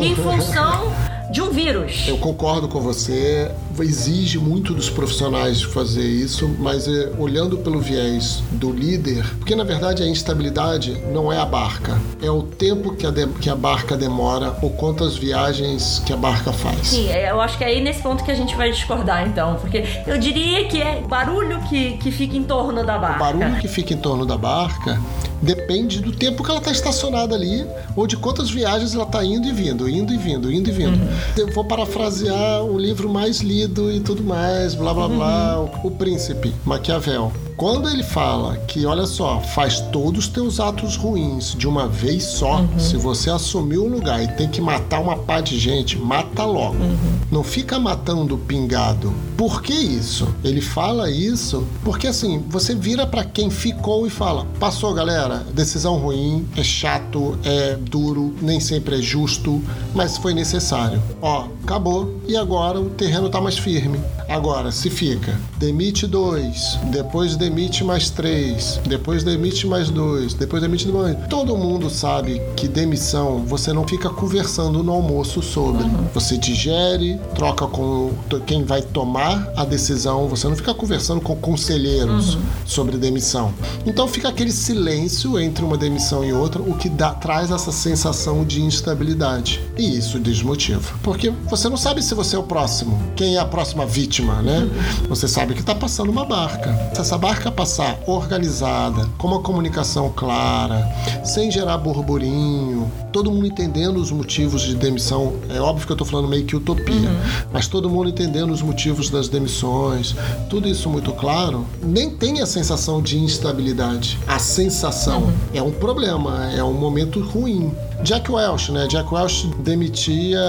[0.00, 0.92] em função
[1.32, 2.06] de um vírus.
[2.06, 3.50] Eu concordo com você.
[3.80, 9.64] Exige muito dos profissionais fazer isso, mas é, olhando pelo viés do líder, porque na
[9.64, 13.56] verdade a instabilidade não é a barca, é o tempo que a, de, que a
[13.56, 16.88] barca demora ou quantas viagens que a barca faz.
[16.88, 19.56] Sim, é, eu acho que é aí nesse ponto que a gente vai discordar então,
[19.56, 23.16] porque eu diria que é barulho que, que fica em torno da barca.
[23.16, 25.00] O barulho que fica em torno da barca
[25.40, 29.48] depende do tempo que ela está estacionada ali ou de quantas viagens ela está indo
[29.48, 31.02] e vindo, indo e vindo, indo e vindo.
[31.02, 31.08] Uhum.
[31.36, 35.70] Eu vou parafrasear o livro mais lido e tudo mais, blá blá blá, uhum.
[35.84, 37.32] o, o Príncipe, Maquiavel.
[37.62, 42.24] Quando ele fala que, olha só, faz todos os teus atos ruins de uma vez
[42.24, 42.76] só, uhum.
[42.76, 46.82] se você assumir o lugar e tem que matar uma pá de gente, mata logo.
[46.82, 47.20] Uhum.
[47.30, 49.14] Não fica matando pingado.
[49.36, 50.26] Por que isso?
[50.42, 55.98] Ele fala isso porque assim, você vira para quem ficou e fala: passou, galera, decisão
[55.98, 59.62] ruim, é chato, é duro, nem sempre é justo,
[59.94, 61.00] mas foi necessário.
[61.20, 64.00] Ó, acabou e agora o terreno tá mais firme.
[64.28, 67.51] Agora, se fica, demite dois, depois demite
[67.84, 71.16] mais três, depois demite mais dois, depois demite mais.
[71.28, 75.84] Todo mundo sabe que demissão você não fica conversando no almoço sobre.
[75.84, 76.06] Uhum.
[76.14, 78.10] Você digere, troca com
[78.46, 82.42] quem vai tomar a decisão, você não fica conversando com conselheiros uhum.
[82.64, 83.52] sobre demissão.
[83.86, 88.44] Então fica aquele silêncio entre uma demissão e outra, o que dá, traz essa sensação
[88.44, 89.60] de instabilidade.
[89.76, 90.92] E isso desmotiva.
[91.02, 94.68] Porque você não sabe se você é o próximo, quem é a próxima vítima, né?
[95.08, 96.72] Você sabe que está passando uma barca.
[96.94, 100.86] Se essa barca passar organizada, com uma comunicação clara,
[101.24, 106.06] sem gerar burburinho, todo mundo entendendo os motivos de demissão, é óbvio que eu estou
[106.06, 107.46] falando meio que utopia, uhum.
[107.52, 110.14] mas todo mundo entendendo os motivos das demissões,
[110.48, 114.18] tudo isso muito claro, nem tem a sensação de instabilidade.
[114.26, 115.32] A sensação uhum.
[115.54, 117.72] é um problema, é um momento ruim.
[118.02, 118.86] Jack Welch, né?
[118.88, 120.40] Jack Welch demitia,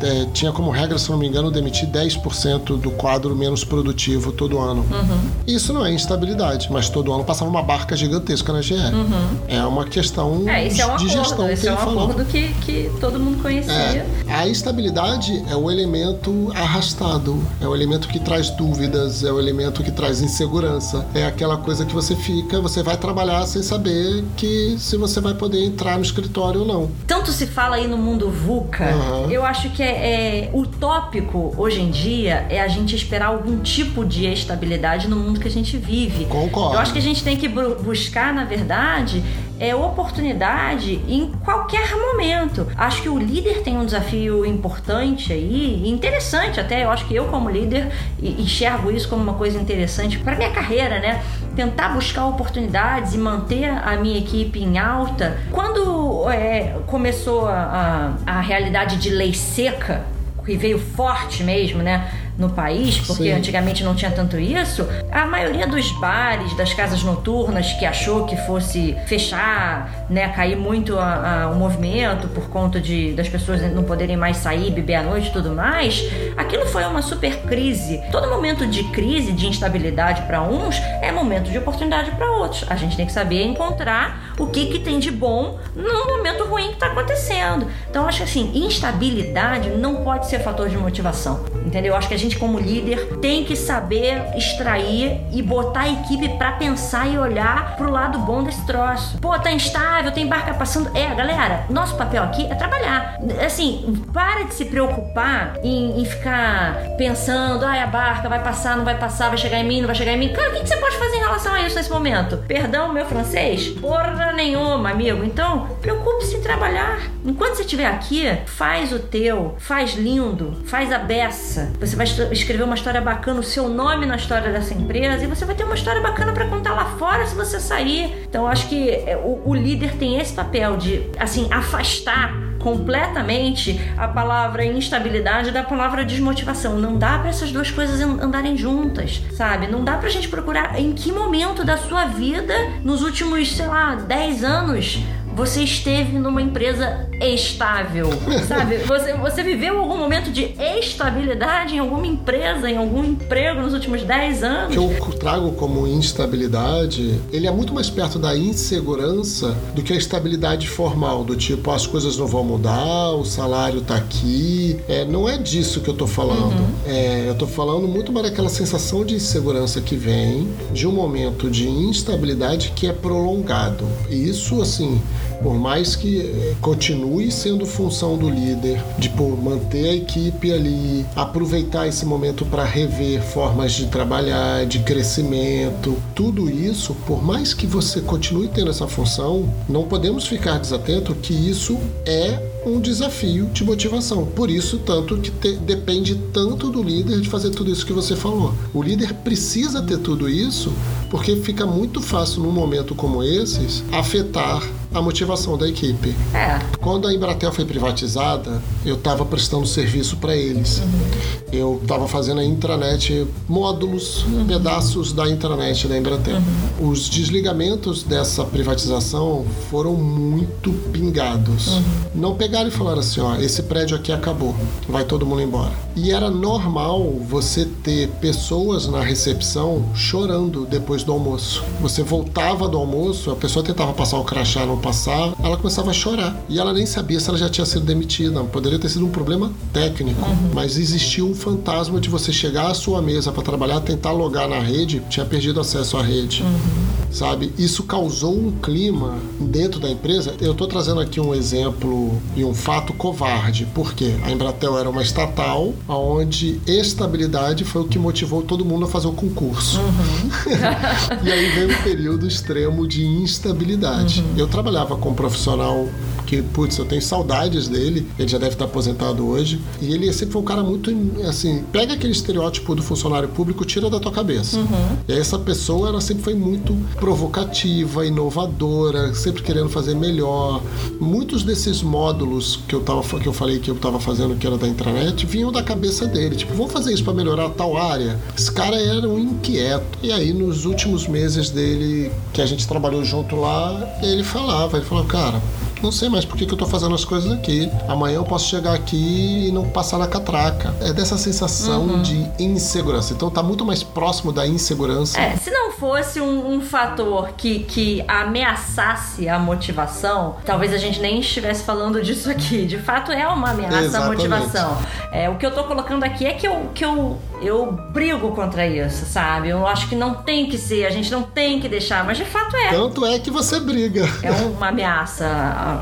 [0.00, 4.58] é, tinha como regra, se não me engano, demitir 10% do quadro menos produtivo todo
[4.58, 4.82] ano.
[4.82, 5.30] Uhum.
[5.46, 8.74] Isso não é instabilidade, mas todo ano passava uma barca gigantesca na GE.
[8.74, 9.38] Uhum.
[9.48, 12.10] É uma questão é, é um de gestão esse que é um falou.
[12.10, 13.72] acordo que, que todo mundo conhecia.
[13.72, 19.38] É, a instabilidade é o elemento arrastado, é o elemento que traz dúvidas, é o
[19.38, 21.06] elemento que traz insegurança.
[21.14, 25.34] É aquela coisa que você fica, você vai trabalhar sem saber que se você vai
[25.34, 26.83] poder entrar no escritório ou não.
[27.06, 29.30] Tanto se fala aí no mundo VUCA, uhum.
[29.30, 34.04] eu acho que é, é utópico hoje em dia é a gente esperar algum tipo
[34.04, 36.26] de estabilidade no mundo que a gente vive.
[36.26, 36.74] Concordo.
[36.74, 39.22] Eu acho que a gente tem que buscar, na verdade,
[39.58, 42.66] é oportunidade em qualquer momento.
[42.76, 46.84] Acho que o líder tem um desafio importante aí, interessante até.
[46.84, 50.98] Eu acho que eu, como líder, enxergo isso como uma coisa interessante para minha carreira,
[50.98, 51.22] né?
[51.54, 55.38] Tentar buscar oportunidades e manter a minha equipe em alta.
[55.50, 60.04] Quando é, começou a, a, a realidade de lei seca,
[60.44, 62.10] que veio forte mesmo, né?
[62.38, 63.32] No país, porque Sim.
[63.32, 68.36] antigamente não tinha tanto isso, a maioria dos bares, das casas noturnas que achou que
[68.38, 73.84] fosse fechar, né, cair muito a, a, o movimento por conta de das pessoas não
[73.84, 76.04] poderem mais sair, beber à noite e tudo mais,
[76.36, 78.00] aquilo foi uma super crise.
[78.10, 82.64] Todo momento de crise, de instabilidade para uns, é momento de oportunidade para outros.
[82.68, 86.68] A gente tem que saber encontrar o que, que tem de bom no momento ruim
[86.68, 87.66] que está acontecendo.
[87.88, 91.44] Então, acho que assim, instabilidade não pode ser fator de motivação.
[91.64, 91.94] Entendeu?
[91.96, 96.52] Acho que a gente, como líder, tem que saber extrair e botar a equipe para
[96.52, 99.18] pensar e olhar pro lado bom desse troço.
[99.18, 100.96] Pô, tá instável, tem barca passando.
[100.96, 103.18] É, galera, nosso papel aqui é trabalhar.
[103.44, 108.84] Assim, para de se preocupar em, em ficar pensando, ai, a barca vai passar, não
[108.84, 110.32] vai passar, vai chegar em mim, não vai chegar em mim.
[110.32, 112.38] Cara, o que, que você pode fazer em relação a isso nesse momento?
[112.46, 113.68] Perdão, meu francês?
[113.68, 115.24] Porra nenhuma, amigo.
[115.24, 117.00] Então, preocupe-se em trabalhar.
[117.24, 121.72] Enquanto você estiver aqui, faz o teu, faz lindo, faz a beça.
[121.80, 125.44] Você vai escrever uma história bacana, o seu nome na história dessa empresa, e você
[125.44, 128.24] vai ter uma história bacana para contar lá fora se você sair.
[128.28, 134.08] Então, acho que é, o, o líder tem esse papel de, assim, afastar completamente a
[134.08, 136.78] palavra instabilidade da palavra desmotivação.
[136.78, 139.66] Não dá para essas duas coisas andarem juntas, sabe?
[139.66, 143.94] Não dá pra gente procurar em que momento da sua vida, nos últimos, sei lá,
[143.94, 144.98] 10 anos,
[145.34, 148.08] você esteve numa empresa estável,
[148.46, 148.78] sabe?
[148.78, 154.02] Você, você viveu algum momento de estabilidade em alguma empresa, em algum emprego nos últimos
[154.02, 154.74] 10 anos?
[154.74, 159.96] que eu trago como instabilidade, ele é muito mais perto da insegurança do que a
[159.96, 164.78] estabilidade formal, do tipo, as coisas não vão mudar, o salário tá aqui.
[164.88, 166.58] É, não é disso que eu tô falando.
[166.58, 166.74] Uhum.
[166.86, 171.50] É, eu tô falando muito mais daquela sensação de insegurança que vem de um momento
[171.50, 173.86] de instabilidade que é prolongado.
[174.08, 175.00] E isso, assim,
[175.44, 181.86] por mais que eh, continue sendo função do líder, de manter a equipe ali, aproveitar
[181.86, 188.00] esse momento para rever formas de trabalhar, de crescimento, tudo isso, por mais que você
[188.00, 194.24] continue tendo essa função, não podemos ficar desatento que isso é um desafio de motivação.
[194.24, 198.16] Por isso, tanto que te, depende tanto do líder de fazer tudo isso que você
[198.16, 198.54] falou.
[198.72, 200.72] O líder precisa ter tudo isso
[201.10, 204.62] porque fica muito fácil num momento como esses afetar
[204.94, 206.14] a motivação da equipe.
[206.32, 206.60] É.
[206.80, 210.78] Quando a Embratel foi privatizada, eu estava prestando serviço para eles.
[210.78, 211.44] Uhum.
[211.52, 214.46] Eu estava fazendo a intranet, módulos, uhum.
[214.46, 216.36] pedaços da intranet da Embratel.
[216.36, 216.90] Uhum.
[216.90, 221.68] Os desligamentos dessa privatização foram muito pingados.
[221.68, 221.82] Uhum.
[222.14, 224.54] Não pegaram e falaram assim: ó, esse prédio aqui acabou,
[224.88, 225.72] vai todo mundo embora.
[225.96, 231.64] E era normal você ter pessoas na recepção chorando depois do almoço.
[231.80, 235.94] Você voltava do almoço, a pessoa tentava passar o crachá no passar, ela começava a
[235.94, 236.36] chorar.
[236.46, 238.44] E ela nem sabia se ela já tinha sido demitida.
[238.44, 240.50] Poderia ter sido um problema técnico, uhum.
[240.52, 244.58] mas existia um fantasma de você chegar à sua mesa para trabalhar, tentar logar na
[244.58, 246.42] rede, tinha perdido acesso à rede.
[246.42, 246.93] Uhum.
[247.14, 247.52] Sabe?
[247.56, 250.34] Isso causou um clima dentro da empresa.
[250.40, 255.00] Eu estou trazendo aqui um exemplo e um fato covarde, porque a Embratel era uma
[255.00, 259.78] estatal onde estabilidade foi o que motivou todo mundo a fazer o concurso.
[259.78, 260.30] Uhum.
[261.22, 264.20] e aí veio um período extremo de instabilidade.
[264.20, 264.34] Uhum.
[264.36, 265.88] Eu trabalhava com um profissional
[266.26, 270.32] que, putz, eu tenho saudades dele, ele já deve estar aposentado hoje, e ele sempre
[270.32, 270.90] foi um cara muito,
[271.28, 274.58] assim, pega aquele estereótipo do funcionário público, tira da tua cabeça.
[274.58, 274.96] Uhum.
[275.08, 280.62] E essa pessoa, ela sempre foi muito provocativa, inovadora, sempre querendo fazer melhor.
[281.00, 284.56] Muitos desses módulos que eu, tava, que eu falei que eu estava fazendo, que era
[284.56, 288.18] da intranet, vinham da cabeça dele, tipo, vamos fazer isso para melhorar tal área.
[288.36, 289.98] Esse cara era um inquieto.
[290.02, 294.86] E aí, nos últimos meses dele, que a gente trabalhou junto lá, ele falava, ele
[294.86, 295.42] falava, cara,
[295.82, 297.70] não sei mais por que, que eu tô fazendo as coisas aqui.
[297.88, 300.74] Amanhã eu posso chegar aqui e não passar na catraca.
[300.80, 302.02] É dessa sensação uhum.
[302.02, 303.12] de insegurança.
[303.12, 305.20] Então tá muito mais próximo da insegurança.
[305.20, 311.00] É, se não fosse um, um fator que, que ameaçasse a motivação, talvez a gente
[311.00, 312.64] nem estivesse falando disso aqui.
[312.64, 314.26] De fato, é uma ameaça Exatamente.
[314.26, 314.78] à motivação.
[315.12, 318.66] É, o que eu tô colocando aqui é que eu, que eu, eu brigo contra
[318.66, 319.48] isso, sabe?
[319.48, 322.24] Eu acho que não tem que ser, a gente não tem que deixar, mas de
[322.24, 322.70] fato é.
[322.70, 324.08] Tanto é que você briga.
[324.22, 325.26] É uma ameaça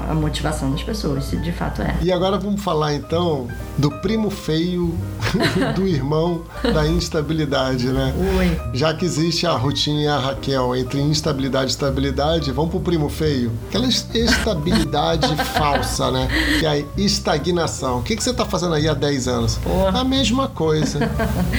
[0.08, 1.96] a, motivação das pessoas, se de fato é.
[2.02, 3.48] E agora vamos falar então
[3.78, 4.94] do primo feio
[5.74, 8.12] do irmão da instabilidade, né?
[8.38, 8.60] Oi.
[8.74, 13.52] Já que existe a rotina Raquel entre instabilidade e estabilidade, vamos pro primo feio.
[13.68, 16.28] Aquela estabilidade falsa, né?
[16.58, 17.98] Que é a estagnação.
[17.98, 19.56] O que, que você tá fazendo aí há 10 anos?
[19.56, 20.00] Porra.
[20.00, 20.98] A mesma coisa.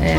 [0.00, 0.16] é.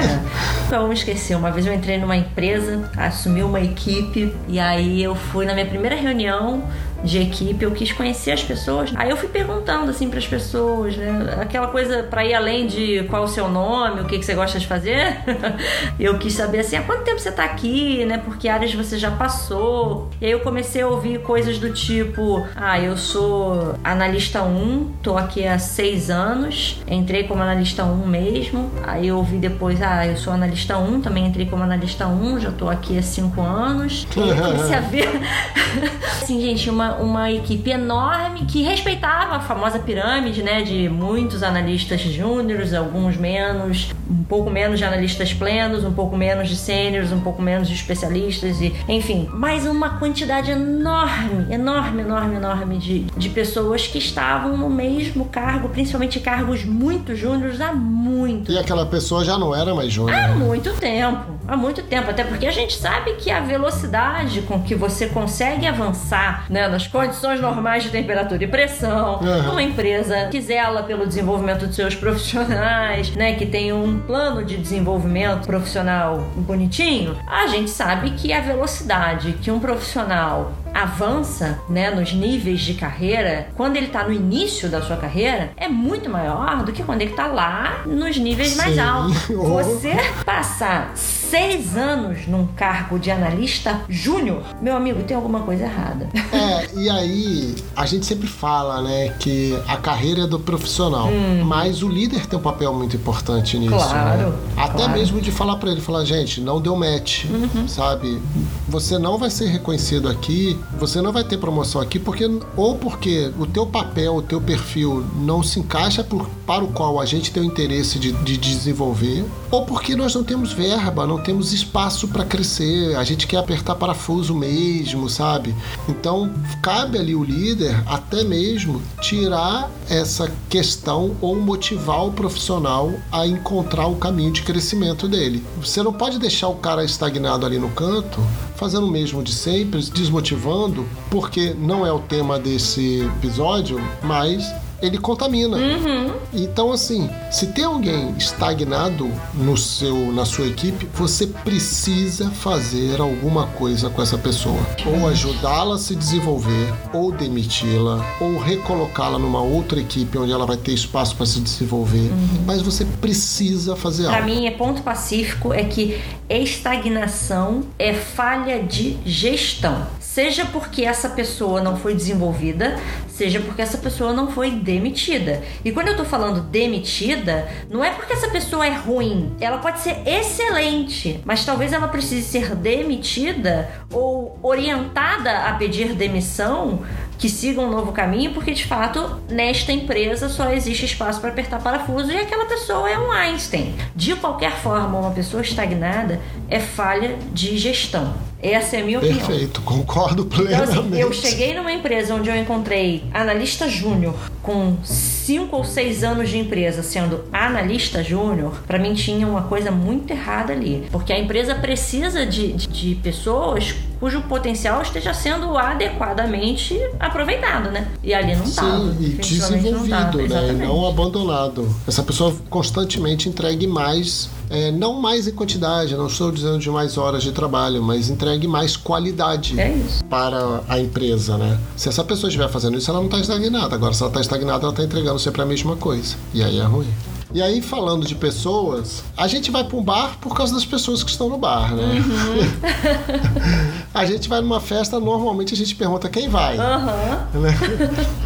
[0.67, 1.35] Então, me esqueci.
[1.35, 5.65] Uma vez eu entrei numa empresa, assumi uma equipe e aí eu fui na minha
[5.65, 6.63] primeira reunião
[7.03, 8.91] de equipe, eu quis conhecer as pessoas.
[8.95, 11.37] Aí eu fui perguntando assim para as pessoas, né?
[11.41, 14.59] Aquela coisa para ir além de qual o seu nome, o que, que você gosta
[14.59, 15.17] de fazer.
[15.99, 18.17] eu quis saber assim, há quanto tempo você tá aqui, né?
[18.17, 20.09] Por que áreas você já passou?
[20.21, 25.17] E aí eu comecei a ouvir coisas do tipo, ah, eu sou analista 1, tô
[25.17, 28.71] aqui há seis anos, entrei como analista 1 mesmo.
[28.83, 32.51] Aí eu ouvi depois, ah, eu sou analista 1, também entrei como analista 1, já
[32.51, 34.07] tô aqui há cinco anos.
[34.23, 35.09] E eu comecei a ver,
[36.21, 42.01] assim, gente, uma, uma equipe enorme que respeitava a famosa pirâmide, né, de muitos analistas
[42.01, 47.19] júniores, alguns menos, um pouco menos de analistas plenos, um pouco menos de sêniores, um
[47.19, 53.29] pouco menos de especialistas e, enfim, mais uma quantidade enorme, enorme, enorme, enorme de, de
[53.29, 58.51] pessoas que estavam no mesmo cargo, principalmente cargos muito júniores há muito.
[58.51, 60.17] E aquela pessoa já não era mais júnior.
[60.17, 64.61] Há muito tempo, há muito tempo, até porque a gente sabe que a velocidade com
[64.61, 69.43] que você consegue avançar, né, nas condições normais de temperatura e pressão, uhum.
[69.43, 74.57] numa empresa que zela pelo desenvolvimento dos seus profissionais, né, que tem um plano de
[74.57, 82.13] desenvolvimento profissional bonitinho, a gente sabe que a velocidade que um profissional avança, né, nos
[82.13, 86.71] níveis de carreira, quando ele está no início da sua carreira, é muito maior do
[86.71, 88.57] que quando ele está lá nos níveis Sim.
[88.57, 89.27] mais altos.
[89.29, 96.07] Você passar seis anos num cargo de analista júnior, meu amigo, tem alguma coisa errada.
[96.31, 101.43] É, e aí a gente sempre fala, né, que a carreira é do profissional, hum.
[101.43, 103.73] mas o líder tem um papel muito importante nisso.
[103.73, 104.29] Claro.
[104.29, 104.37] Né?
[104.57, 104.91] Até claro.
[104.93, 107.67] mesmo de falar para ele, falar, gente, não deu match, uhum.
[107.67, 108.21] sabe?
[108.67, 113.31] Você não vai ser reconhecido aqui, você não vai ter promoção aqui porque ou porque
[113.37, 117.31] o teu papel, o teu perfil não se encaixa por, para o qual a gente
[117.31, 122.07] tem o interesse de, de desenvolver, ou porque nós não temos verba, não temos espaço
[122.07, 125.55] para crescer, a gente quer apertar parafuso mesmo, sabe?
[125.87, 133.27] Então, cabe ali o líder até mesmo tirar essa questão ou motivar o profissional a
[133.27, 135.43] encontrar o caminho de crescimento dele.
[135.57, 138.19] Você não pode deixar o cara estagnado ali no canto,
[138.63, 144.41] fazendo o mesmo de sempre, desmotivando, porque não é o tema desse episódio, mas
[144.83, 145.57] ele contamina.
[145.57, 146.13] Uhum.
[146.33, 153.47] Então, assim, se tem alguém estagnado no seu, na sua equipe, você precisa fazer alguma
[153.47, 154.59] coisa com essa pessoa.
[154.85, 160.57] Ou ajudá-la a se desenvolver, ou demiti-la, ou recolocá-la numa outra equipe onde ela vai
[160.57, 162.11] ter espaço para se desenvolver.
[162.11, 162.43] Uhum.
[162.45, 164.25] Mas você precisa fazer pra algo.
[164.25, 171.09] Para mim, é ponto pacífico é que estagnação é falha de gestão seja porque essa
[171.09, 175.41] pessoa não foi desenvolvida, seja porque essa pessoa não foi demitida.
[175.65, 179.79] E quando eu tô falando demitida, não é porque essa pessoa é ruim, ela pode
[179.79, 186.83] ser excelente, mas talvez ela precise ser demitida ou orientada a pedir demissão
[187.17, 191.59] que siga um novo caminho, porque de fato nesta empresa só existe espaço para apertar
[191.59, 193.73] parafuso e aquela pessoa é um Einstein.
[193.95, 198.13] De qualquer forma, uma pessoa estagnada é falha de gestão.
[198.43, 199.25] Essa é a minha opinião.
[199.25, 200.71] Perfeito, concordo plenamente.
[200.71, 206.03] Então, assim, eu cheguei numa empresa onde eu encontrei analista júnior com cinco ou seis
[206.03, 210.85] anos de empresa sendo analista júnior, para mim tinha uma coisa muito errada ali.
[210.91, 217.87] Porque a empresa precisa de, de, de pessoas cujo potencial esteja sendo adequadamente aproveitado, né?
[218.03, 218.91] E ali não estava.
[218.91, 220.49] Sim, e desenvolvido, tava, né?
[220.49, 221.73] E não abandonado.
[221.87, 226.97] Essa pessoa constantemente entregue mais é, não mais em quantidade, não estou dizendo de mais
[226.97, 229.75] horas de trabalho, mas entregue mais qualidade é
[230.09, 231.59] para a empresa, né?
[231.75, 233.75] Se essa pessoa estiver fazendo isso, ela não está estagnada.
[233.75, 236.15] Agora, se ela está estagnada, ela está entregando sempre a mesma coisa.
[236.33, 236.87] E aí é ruim.
[237.33, 241.01] E aí, falando de pessoas, a gente vai para um bar por causa das pessoas
[241.01, 241.83] que estão no bar, né?
[241.83, 243.81] Uhum.
[243.91, 246.59] a gente vai numa festa, normalmente a gente pergunta quem vai.
[246.59, 247.41] Uhum.
[247.41, 247.51] Né?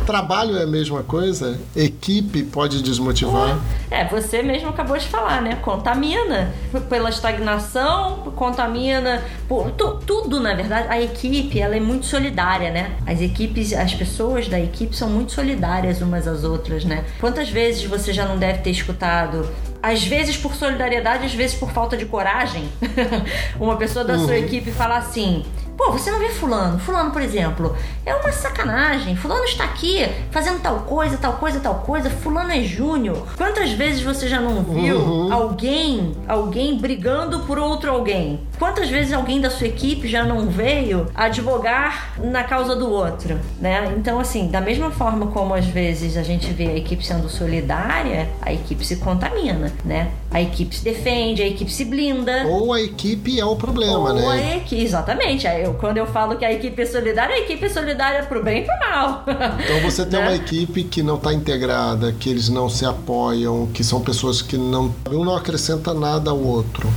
[0.06, 3.58] Trabalho é a mesma coisa, equipe pode desmotivar.
[3.90, 5.56] É, você mesmo acabou de falar, né?
[5.62, 6.52] Contamina
[6.90, 10.90] pela estagnação, contamina por tu, tudo, na verdade.
[10.90, 12.98] A equipe, ela é muito solidária, né?
[13.06, 17.06] As equipes, as pessoas da equipe são muito solidárias umas às outras, né?
[17.22, 19.48] Quantas vezes você já não deve ter escutado resultado
[19.82, 22.68] às vezes por solidariedade, às vezes por falta de coragem,
[23.60, 24.26] uma pessoa da uhum.
[24.26, 25.46] sua equipe falar assim:
[25.78, 26.80] Pô, você não vê Fulano?
[26.80, 29.16] Fulano, por exemplo, é uma sacanagem.
[29.16, 32.10] Fulano está aqui fazendo tal coisa, tal coisa, tal coisa.
[32.10, 33.28] Fulano é Júnior.
[33.38, 35.32] Quantas vezes você já não viu uhum.
[35.32, 38.40] alguém, alguém brigando por outro alguém?
[38.58, 43.94] Quantas vezes alguém da sua equipe já não veio advogar na causa do outro, né?
[43.96, 48.28] Então, assim, da mesma forma como às vezes a gente vê a equipe sendo solidária,
[48.42, 50.12] a equipe se contamina, né?
[50.32, 52.46] A equipe se defende, a equipe se blinda.
[52.48, 54.28] Ou a equipe é o problema, Ou né?
[54.28, 57.70] A equipe, exatamente eu, quando eu falo que a equipe é solidária, a equipe é
[57.70, 59.24] solidária pro bem e pro mal.
[59.64, 60.28] Então você tem Né?
[60.28, 64.58] uma equipe que não está integrada, que eles não se apoiam, que são pessoas que
[64.58, 66.88] não um não acrescenta nada ao outro.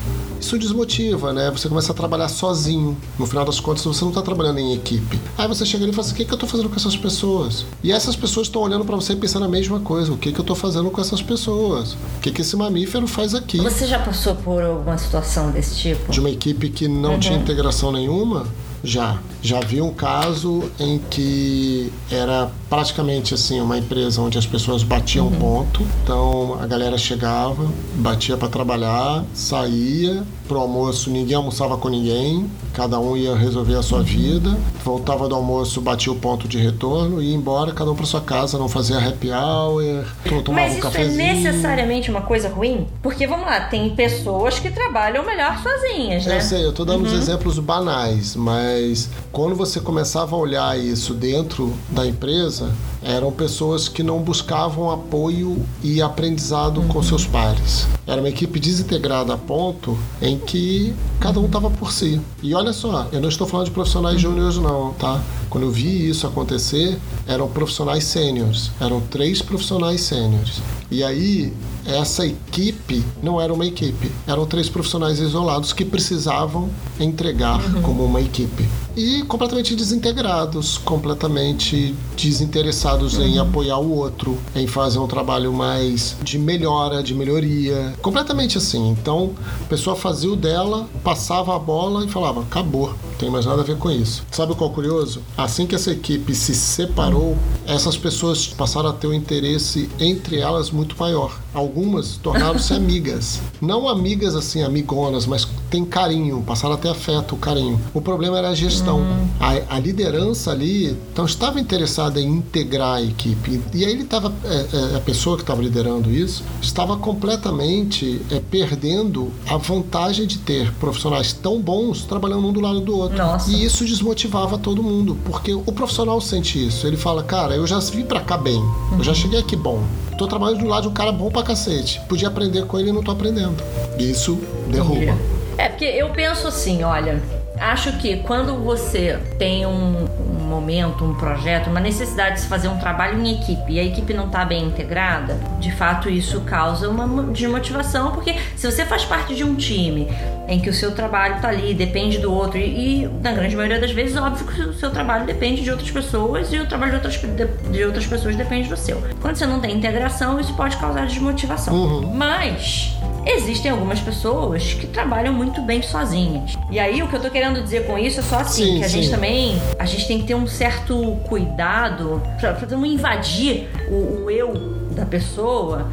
[0.41, 1.51] Isso desmotiva, né?
[1.51, 2.97] Você começa a trabalhar sozinho.
[3.19, 5.21] No final das contas, você não está trabalhando em equipe.
[5.37, 6.97] Aí você chega ali e fala assim: o que, que eu estou fazendo com essas
[6.97, 7.67] pessoas?
[7.83, 10.39] E essas pessoas estão olhando para você e pensando a mesma coisa: o que, que
[10.39, 11.93] eu estou fazendo com essas pessoas?
[11.93, 13.59] O que, que esse mamífero faz aqui?
[13.59, 16.11] Você já passou por alguma situação desse tipo?
[16.11, 18.47] de uma equipe que não tinha integração nenhuma?
[18.83, 19.19] Já.
[19.43, 25.31] Já vi um caso em que era praticamente assim uma empresa onde as pessoas batiam
[25.33, 25.85] ponto.
[26.05, 27.67] Então a galera chegava,
[27.97, 33.83] batia para trabalhar, saía pro almoço, ninguém almoçava com ninguém, cada um ia resolver a
[33.83, 38.05] sua vida, voltava do almoço, batia o ponto de retorno, ia embora, cada um para
[38.05, 40.05] sua casa, não fazia happy hour,
[40.45, 41.17] tomava Mas um isso é cafezinho.
[41.17, 42.89] necessariamente uma coisa ruim?
[43.01, 46.39] Porque, vamos lá, tem pessoas que trabalham melhor sozinhas, né?
[46.39, 51.15] Eu sei, eu tô dando uns exemplos banais, mas quando você começava a olhar isso
[51.15, 52.71] dentro da empresa, so
[53.03, 57.87] eram pessoas que não buscavam apoio e aprendizado com seus pares.
[58.07, 62.21] Era uma equipe desintegrada a ponto em que cada um estava por si.
[62.43, 65.21] E olha só, eu não estou falando de profissionais júniores não, tá?
[65.49, 68.71] Quando eu vi isso acontecer, eram profissionais sêniores.
[68.81, 70.61] Eram três profissionais sêniores.
[70.91, 71.53] E aí,
[71.87, 74.11] essa equipe não era uma equipe.
[74.27, 78.69] Eram três profissionais isolados que precisavam entregar como uma equipe.
[78.97, 82.90] E completamente desintegrados, completamente desinteressados
[83.23, 87.95] em apoiar o outro, em fazer um trabalho mais de melhora, de melhoria.
[88.03, 88.89] Completamente assim.
[88.91, 89.33] Então,
[89.63, 93.63] a pessoa fazia o dela, passava a bola e falava: acabou, não tem mais nada
[93.63, 94.25] a ver com isso.
[94.31, 95.23] Sabe qual é o curioso?
[95.37, 97.37] Assim que essa equipe se separou,
[97.67, 101.39] essas pessoas passaram a ter um interesse entre elas muito maior.
[101.55, 103.41] Algumas tornaram-se amigas.
[103.61, 107.81] Não amigas assim, amigonas, mas tem carinho, passaram a ter afeto, carinho.
[107.95, 109.01] O problema era a gestão.
[109.39, 113.61] A, a liderança ali então estava interessada em integrar a equipe.
[113.73, 118.41] E aí ele estava, é, é, a pessoa que estava liderando isso, estava completamente é,
[118.41, 123.17] perdendo a vantagem de ter profissionais tão bons trabalhando um do lado do outro.
[123.17, 123.51] Nossa.
[123.51, 126.87] E isso desmotivava todo mundo, porque o profissional sente isso.
[126.87, 128.63] Ele fala, cara, eu já vim pra cá bem,
[128.97, 129.83] eu já cheguei aqui bom.
[130.19, 132.01] Tô trabalhando do lado de um cara bom pra cacete.
[132.09, 133.63] Podia aprender com ele e não tô aprendendo.
[133.99, 134.39] E isso
[134.71, 135.40] derruba.
[135.61, 137.21] É, porque eu penso assim, olha,
[137.59, 142.69] acho que quando você tem um, um momento, um projeto, uma necessidade de se fazer
[142.69, 146.89] um trabalho em equipe e a equipe não está bem integrada, de fato isso causa
[146.89, 150.09] uma mo- desmotivação, porque se você faz parte de um time
[150.49, 153.79] em que o seu trabalho está ali, depende do outro, e, e na grande maioria
[153.79, 156.97] das vezes, óbvio que o seu trabalho depende de outras pessoas e o trabalho de
[156.97, 159.03] outras, de, de outras pessoas depende do seu.
[159.21, 161.75] Quando você não tem integração, isso pode causar desmotivação.
[162.15, 162.97] Mas
[163.27, 166.57] existem algumas pessoas que trabalham muito bem sozinhas.
[166.71, 168.85] E aí o que eu tô querendo dizer com isso é só assim, Sim, que
[168.85, 169.03] a sim.
[169.03, 174.25] gente também, a gente tem que ter um certo cuidado pra, pra não invadir o,
[174.25, 174.55] o eu
[174.93, 175.89] da pessoa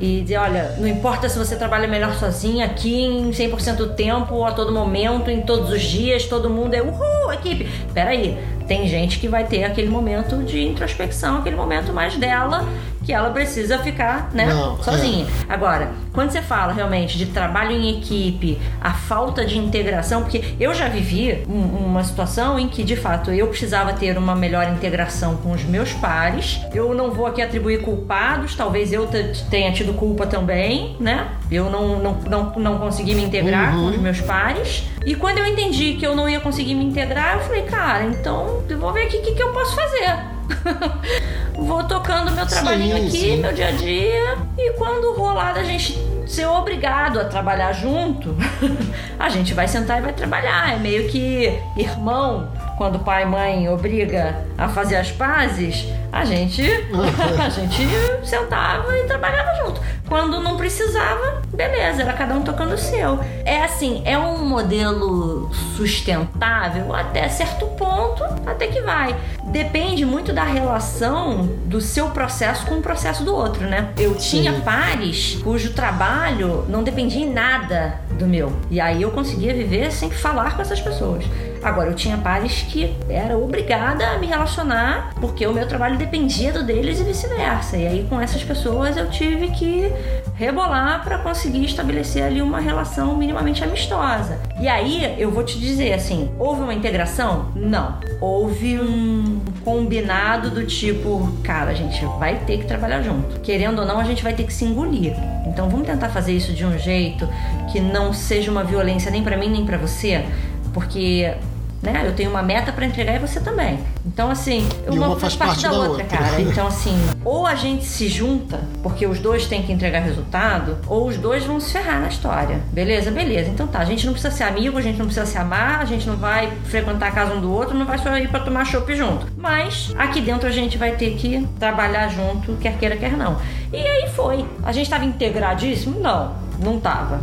[0.00, 4.44] e dizer, olha, não importa se você trabalha melhor sozinha aqui em 100% do tempo,
[4.44, 7.68] a todo momento, em todos os dias, todo mundo é uhul, equipe.
[7.92, 12.64] Peraí, tem gente que vai ter aquele momento de introspecção, aquele momento mais dela,
[13.08, 14.82] que ela precisa ficar, né, Não, é.
[14.82, 15.26] sozinha.
[15.48, 20.74] Agora, quando você fala realmente de trabalho em equipe, a falta de integração, porque eu
[20.74, 25.36] já vivi um- uma situação em que, de fato, eu precisava ter uma melhor integração
[25.38, 26.60] com os meus pares.
[26.74, 31.28] Eu não vou aqui atribuir culpados, talvez eu te- tenha tido culpa também, né?
[31.50, 34.84] Eu não, não, não, não consegui me integrar com os meus pares.
[35.06, 38.62] E quando eu entendi que eu não ia conseguir me integrar, eu falei, cara, então
[38.68, 40.36] eu vou ver aqui o que, que eu posso fazer.
[41.54, 43.36] Vou tocando meu trabalhinho Sim, aqui, sim.
[43.38, 44.38] meu dia a dia.
[44.56, 48.36] E quando rolar da gente ser obrigado a trabalhar junto,
[49.18, 50.74] a gente vai sentar e vai trabalhar.
[50.74, 56.62] É meio que irmão, quando pai e mãe obriga a fazer as pazes, a gente,
[57.44, 57.82] a gente
[58.22, 59.80] sentava e trabalhava junto.
[60.08, 63.20] Quando não precisava, beleza, era cada um tocando o seu.
[63.44, 69.14] É assim, é um modelo sustentável até certo ponto, até que vai.
[69.44, 73.90] Depende muito da relação do seu processo com o processo do outro, né?
[73.98, 78.52] Eu tinha pares cujo trabalho não dependia em nada do meu.
[78.70, 81.24] E aí eu conseguia viver sem falar com essas pessoas.
[81.62, 86.52] Agora, eu tinha pares que era obrigada a me relacionar porque o meu trabalho dependia
[86.52, 87.76] do deles e vice-versa.
[87.76, 89.92] E aí, com essas pessoas, eu tive que
[90.34, 94.38] rebolar para conseguir estabelecer ali uma relação minimamente amistosa.
[94.60, 97.50] E aí, eu vou te dizer assim: houve uma integração?
[97.54, 97.98] Não.
[98.20, 103.40] Houve um combinado do tipo, cara, a gente vai ter que trabalhar junto.
[103.40, 105.14] Querendo ou não, a gente vai ter que se engolir.
[105.46, 107.28] Então, vamos tentar fazer isso de um jeito
[107.70, 110.24] que não seja uma violência nem para mim nem para você,
[110.72, 111.34] porque
[111.82, 112.02] né?
[112.04, 113.78] Eu tenho uma meta para entregar e você também.
[114.04, 116.40] Então, assim, uma, uma faz parte, da, da outra, outra, cara.
[116.48, 121.06] Então, assim, ou a gente se junta, porque os dois têm que entregar resultado, ou
[121.06, 122.60] os dois vão se ferrar na história.
[122.72, 123.10] Beleza?
[123.10, 123.50] Beleza.
[123.50, 125.84] Então tá, a gente não precisa ser amigo, a gente não precisa se amar, a
[125.84, 128.64] gente não vai frequentar a casa um do outro, não vai só ir pra tomar
[128.64, 129.26] chopp junto.
[129.36, 133.38] Mas aqui dentro a gente vai ter que trabalhar junto, quer queira, quer não.
[133.72, 134.44] E aí foi.
[134.64, 136.00] A gente tava integradíssimo?
[136.00, 137.20] Não não tava.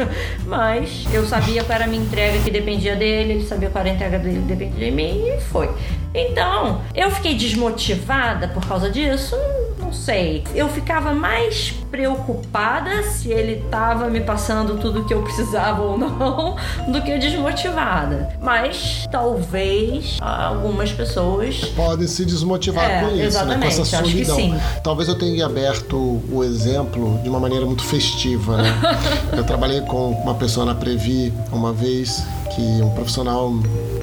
[0.46, 3.92] Mas eu sabia qual era a minha entrega que dependia dele, ele sabia qual era
[3.92, 5.70] a entrega dele que dependia de mim e foi.
[6.14, 9.36] Então, eu fiquei desmotivada por causa disso?
[9.88, 10.44] Não sei.
[10.54, 16.56] Eu ficava mais preocupada se ele estava me passando tudo que eu precisava ou não,
[16.92, 18.36] do que desmotivada.
[18.42, 23.56] Mas talvez algumas pessoas podem se desmotivar é, com isso, né?
[23.56, 24.60] com essa solidão.
[24.84, 25.96] Talvez eu tenha aberto
[26.30, 28.70] o exemplo de uma maneira muito festiva, né?
[29.34, 32.22] eu trabalhei com uma pessoa na Previ uma vez
[32.54, 33.54] que um profissional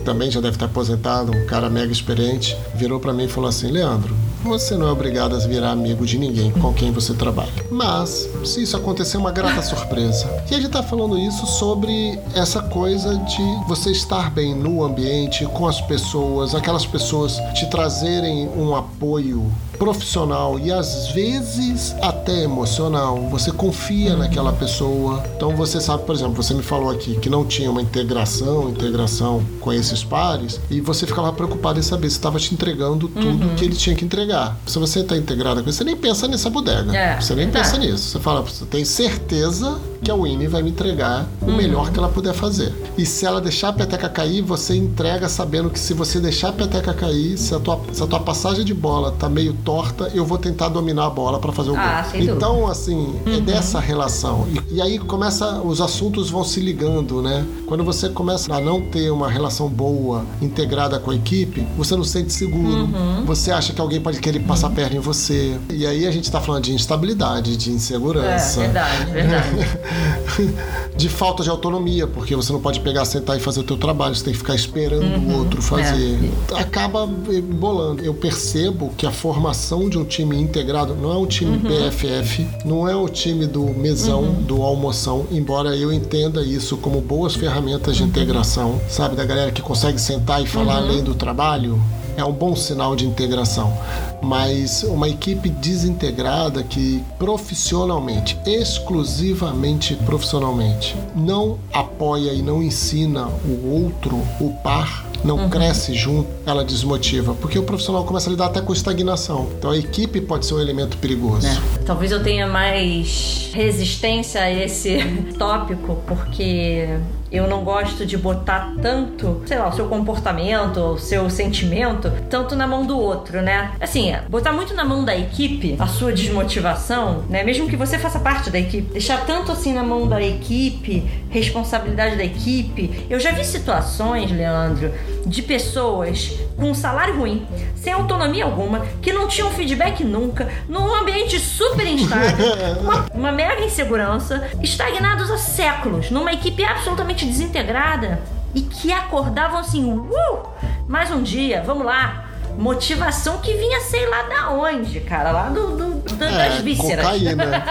[0.03, 3.69] também já deve estar aposentado, um cara mega experiente, virou para mim e falou assim:
[3.69, 4.15] "Leandro,
[4.45, 7.51] você não é obrigado a virar amigo de ninguém com quem você trabalha.
[7.71, 10.29] Mas, se isso acontecer, é uma grata surpresa.
[10.49, 15.67] E ele está falando isso sobre essa coisa de você estar bem no ambiente, com
[15.67, 23.29] as pessoas, aquelas pessoas te trazerem um apoio profissional e às vezes até emocional.
[23.29, 25.23] Você confia naquela pessoa.
[25.35, 29.43] Então você sabe, por exemplo, você me falou aqui que não tinha uma integração, integração
[29.59, 33.55] com esses pares e você ficava preocupado em saber se estava te entregando tudo uhum.
[33.55, 34.57] que ele tinha que entregar.
[34.65, 36.95] Se você está integrado com isso, você nem pensa nessa bodega.
[36.95, 38.09] É, você nem pensa nisso.
[38.09, 41.57] Você fala, você tem certeza que a Winnie vai me entregar o uhum.
[41.57, 42.71] melhor que ela puder fazer.
[42.95, 46.53] E se ela deixar a peteca cair, você entrega sabendo que se você deixar a
[46.53, 50.23] peteca cair, se a tua, se a tua passagem de bola tá meio torta, eu
[50.23, 52.21] vou tentar dominar a bola para fazer o ah, gol.
[52.21, 53.37] Então, assim, é uhum.
[53.37, 54.47] é dessa relação.
[54.47, 57.43] E, e, aí começa, os assuntos vão se ligando, né?
[57.65, 62.03] Quando você começa a não ter uma relação boa, integrada com a equipe, você não
[62.03, 62.83] se sente seguro.
[62.83, 63.25] Uhum.
[63.25, 64.75] Você acha que alguém pode querer passar uhum.
[64.75, 65.57] perna em você.
[65.71, 68.61] E aí a gente tá falando de instabilidade, de insegurança.
[68.61, 69.79] É, verdade, verdade.
[70.95, 74.15] de falta de autonomia, porque você não pode pegar, sentar e fazer o teu trabalho,
[74.15, 75.35] você tem que ficar esperando uhum.
[75.35, 76.19] o outro fazer.
[76.51, 76.59] É.
[76.59, 78.03] Acaba bolando.
[78.03, 81.89] Eu percebo que a formação de um time integrado não é um time uhum.
[81.89, 84.41] BFF, não é o time do mesão, uhum.
[84.41, 88.09] do almoção, embora eu entenda isso como boas ferramentas de uhum.
[88.09, 90.89] integração, sabe, da galera que consegue sentar e falar uhum.
[90.89, 91.81] além do trabalho
[92.17, 93.77] é um bom sinal de integração.
[94.21, 104.15] Mas uma equipe desintegrada que profissionalmente, exclusivamente profissionalmente, não apoia e não ensina o outro,
[104.39, 105.49] o par, não uhum.
[105.49, 107.33] cresce junto, ela desmotiva.
[107.35, 109.49] Porque o profissional começa a lidar até com estagnação.
[109.57, 111.47] Então a equipe pode ser um elemento perigoso.
[111.47, 111.57] É.
[111.85, 114.97] Talvez eu tenha mais resistência a esse
[115.37, 116.89] tópico, porque
[117.31, 122.55] eu não gosto de botar tanto, sei lá, o seu comportamento, o seu sentimento, tanto
[122.55, 123.71] na mão do outro, né?
[123.79, 127.43] Assim, botar muito na mão da equipe a sua desmotivação, né?
[127.43, 131.03] Mesmo que você faça parte da equipe, deixar tanto assim na mão da equipe,
[131.35, 133.05] responsabilidade da equipe.
[133.09, 134.91] Eu já vi situações, Leandro,
[135.25, 140.93] de pessoas com um salário ruim, sem autonomia alguma, que não tinham feedback nunca, num
[140.95, 142.35] ambiente super instável,
[142.81, 148.21] uma, uma mega insegurança, estagnados há séculos, numa equipe absolutamente desintegrada
[148.53, 150.47] e que acordavam assim, uh,
[150.87, 152.24] mais um dia, vamos lá,
[152.57, 157.05] motivação que vinha sei lá da onde, cara, lá do, do, do é, das vísceras.
[157.05, 157.65] Cocaína.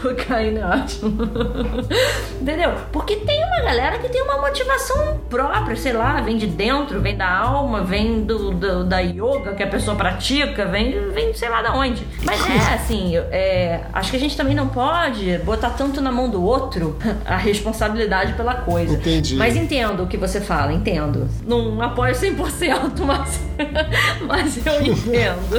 [0.00, 1.22] cocaína é ótimo.
[2.40, 2.72] Entendeu?
[2.92, 7.16] Porque tem uma galera que tem uma motivação própria, sei lá, vem de dentro, vem
[7.16, 11.62] da alma, vem do, do da yoga que a pessoa pratica, vem, vem sei lá
[11.62, 12.06] da onde.
[12.22, 16.28] Mas é assim, é, acho que a gente também não pode botar tanto na mão
[16.28, 18.94] do outro a responsabilidade pela coisa.
[18.94, 19.36] Entendi.
[19.36, 21.28] Mas entendo o que você fala, entendo.
[21.46, 23.40] Não apoio 100%, mas
[24.26, 25.56] Mas eu entendo.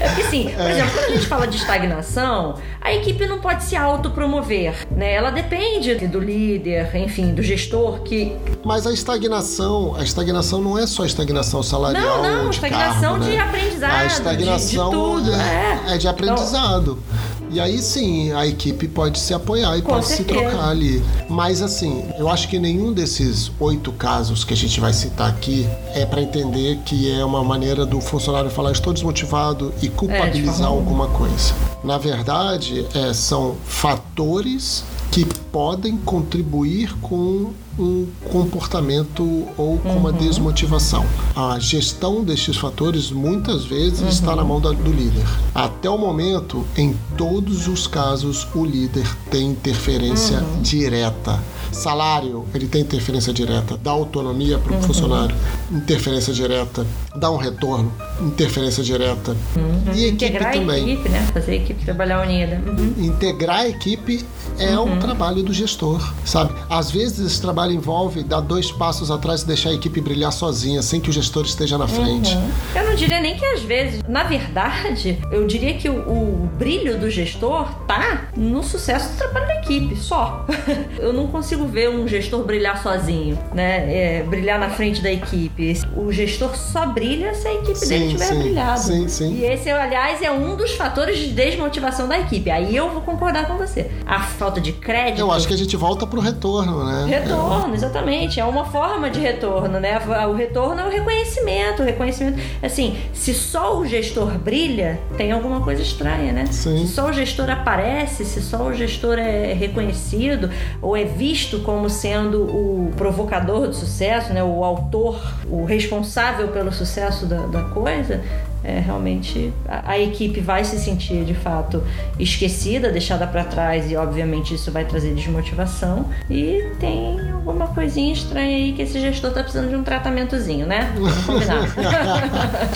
[0.00, 3.64] É porque assim, por exemplo, quando a gente fala de estagnação, a equipe não pode
[3.64, 5.14] se autopromover, né?
[5.14, 8.36] Ela depende do líder, enfim, do gestor que.
[8.64, 12.22] Mas a estagnação, a estagnação não é só estagnação salarial.
[12.22, 13.38] Não, não, de estagnação cargo, de né?
[13.38, 13.92] aprendizado.
[13.92, 15.94] A estagnação de, de tudo, é, é.
[15.94, 16.98] é de aprendizado.
[17.02, 20.38] Então, e aí sim, a equipe pode se apoiar e Com pode certeza.
[20.40, 21.02] se trocar ali.
[21.28, 25.66] Mas assim, eu acho que nenhum desses oito casos que a gente vai citar aqui
[25.94, 30.70] é para entender que é uma maneira do funcionário falar estou desmotivado e culpabilizar é,
[30.70, 31.54] alguma coisa.
[31.82, 39.22] Na verdade, é, são fatores que podem contribuir com um comportamento
[39.56, 39.96] ou com uhum.
[39.98, 41.06] uma desmotivação.
[41.36, 44.08] A gestão destes fatores muitas vezes uhum.
[44.08, 45.24] está na mão da, do líder.
[45.54, 50.62] Até o momento, em todos os casos, o líder tem interferência uhum.
[50.62, 51.40] direta
[51.72, 54.82] Salário, ele tem interferência direta, dá autonomia para o uhum.
[54.82, 55.34] funcionário,
[55.70, 59.36] interferência direta, dá um retorno, interferência direta.
[59.56, 59.94] Uhum.
[59.94, 60.84] E equipe Integrar também.
[60.84, 61.28] a equipe, né?
[61.32, 62.62] Fazer a equipe trabalhar unida.
[62.66, 62.94] Uhum.
[62.98, 64.24] Integrar a equipe
[64.58, 64.94] é uhum.
[64.94, 66.52] um trabalho do gestor, sabe?
[66.68, 70.82] Às vezes esse trabalho envolve dar dois passos atrás e deixar a equipe brilhar sozinha,
[70.82, 72.34] sem que o gestor esteja na frente.
[72.34, 72.50] Uhum.
[72.74, 76.98] Eu não diria nem que às vezes, na verdade, eu diria que o, o brilho
[76.98, 80.46] do gestor tá no sucesso do trabalho da equipe, só.
[80.98, 84.18] eu não consigo ver um gestor brilhar sozinho, né?
[84.18, 85.80] É, brilhar na frente da equipe.
[85.96, 88.80] O gestor só brilha se a equipe sim, dele tiver sim, brilhado.
[88.80, 89.34] Sim, sim.
[89.34, 92.50] E esse, aliás, é um dos fatores de desmotivação da equipe.
[92.50, 93.90] Aí eu vou concordar com você.
[94.06, 95.20] A falta de crédito.
[95.20, 97.06] Eu acho que a gente volta pro retorno, né?
[97.08, 98.40] Retorno, exatamente.
[98.40, 99.98] É uma forma de retorno, né?
[100.28, 101.82] O retorno é o reconhecimento.
[101.82, 102.38] O reconhecimento.
[102.62, 106.46] Assim, se só o gestor brilha, tem alguma coisa estranha, né?
[106.46, 106.86] Sim.
[106.86, 110.50] Se só o gestor aparece, se só o gestor é reconhecido
[110.82, 114.42] ou é visto como sendo o provocador de sucesso, né?
[114.42, 115.20] O autor,
[115.50, 118.20] o responsável pelo sucesso da, da coisa,
[118.62, 121.82] é, realmente a, a, equipe vai se sentir de fato
[122.18, 128.56] esquecida, deixada para trás e obviamente isso vai trazer desmotivação e tem alguma coisinha estranha
[128.56, 130.92] aí que esse gestor tá precisando de um tratamentozinho, né?
[130.94, 131.62] Vamos combinar.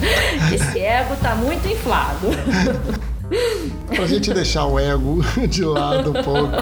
[0.54, 2.28] esse ego tá muito inflado.
[3.87, 6.53] pra gente deixar o ego de lado um pouco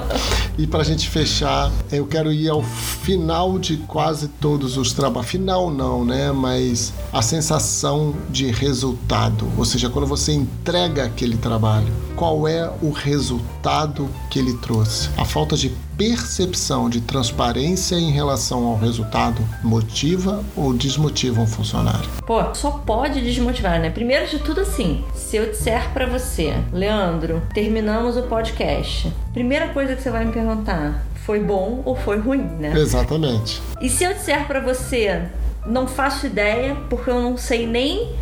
[0.59, 5.31] e pra gente fechar, eu quero ir ao final de quase todos os trabalhos.
[5.31, 6.33] Final não, né?
[6.33, 12.91] Mas a sensação de resultado, ou seja, quando você entrega aquele trabalho, qual é o
[12.91, 15.09] resultado que ele trouxe?
[15.16, 22.09] A falta de percepção de transparência em relação ao resultado motiva ou desmotiva um funcionário?
[22.26, 23.90] Pô, só pode desmotivar, né?
[23.90, 29.94] Primeiro de tudo, assim, se eu disser para você, Leandro, terminamos o podcast, primeira coisa
[29.94, 32.72] que você vai me perguntar, foi bom ou foi ruim, né?
[32.74, 33.61] Exatamente.
[33.82, 35.24] E se eu disser para você,
[35.66, 38.14] não faço ideia, porque eu não sei nem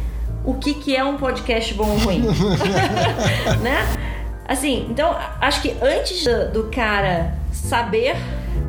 [0.44, 2.22] o que, que é um podcast bom ou ruim,
[3.62, 3.86] né?
[4.48, 7.38] Assim, então acho que antes do, do cara
[7.68, 8.16] saber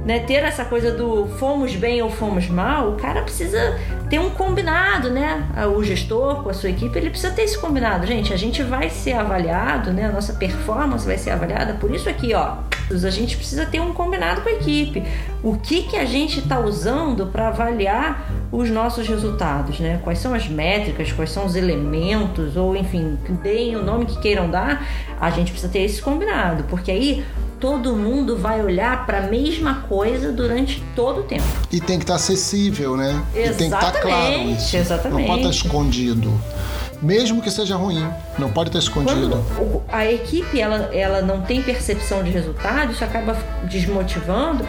[0.05, 3.77] né, ter essa coisa do fomos bem ou fomos mal, o cara precisa
[4.09, 5.47] ter um combinado, né?
[5.75, 8.07] O gestor com a sua equipe, ele precisa ter esse combinado.
[8.07, 10.05] Gente, a gente vai ser avaliado, né?
[10.05, 12.57] A nossa performance vai ser avaliada por isso aqui, ó.
[12.91, 15.03] A gente precisa ter um combinado com a equipe.
[15.43, 19.99] O que que a gente está usando para avaliar os nossos resultados, né?
[20.03, 24.49] Quais são as métricas, quais são os elementos, ou enfim, deem o nome que queiram
[24.49, 24.83] dar,
[25.21, 27.23] a gente precisa ter esse combinado, porque aí
[27.59, 31.43] todo mundo vai olhar para a mesma coisa durante todo o tempo.
[31.71, 33.21] E tem que estar tá acessível, né?
[33.35, 34.77] Exatamente, e tem que estar tá claro isso.
[34.77, 35.19] Exatamente.
[35.19, 36.41] Não pode estar tá escondido.
[37.01, 38.05] Mesmo que seja ruim,
[38.37, 39.43] não pode estar escondido.
[39.55, 44.65] Quando a equipe ela, ela não tem percepção de resultado, isso acaba desmotivando.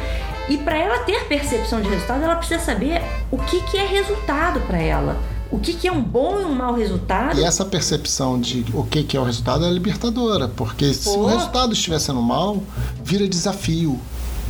[0.49, 4.61] E para ela ter percepção de resultado, ela precisa saber o que, que é resultado
[4.61, 5.17] para ela
[5.51, 7.39] o que, que, é um bom e um mau resultado.
[7.41, 10.93] E essa percepção de o que, que é o resultado é libertadora, porque Pô.
[10.95, 12.63] se o resultado estiver sendo mal,
[13.03, 13.99] vira desafio.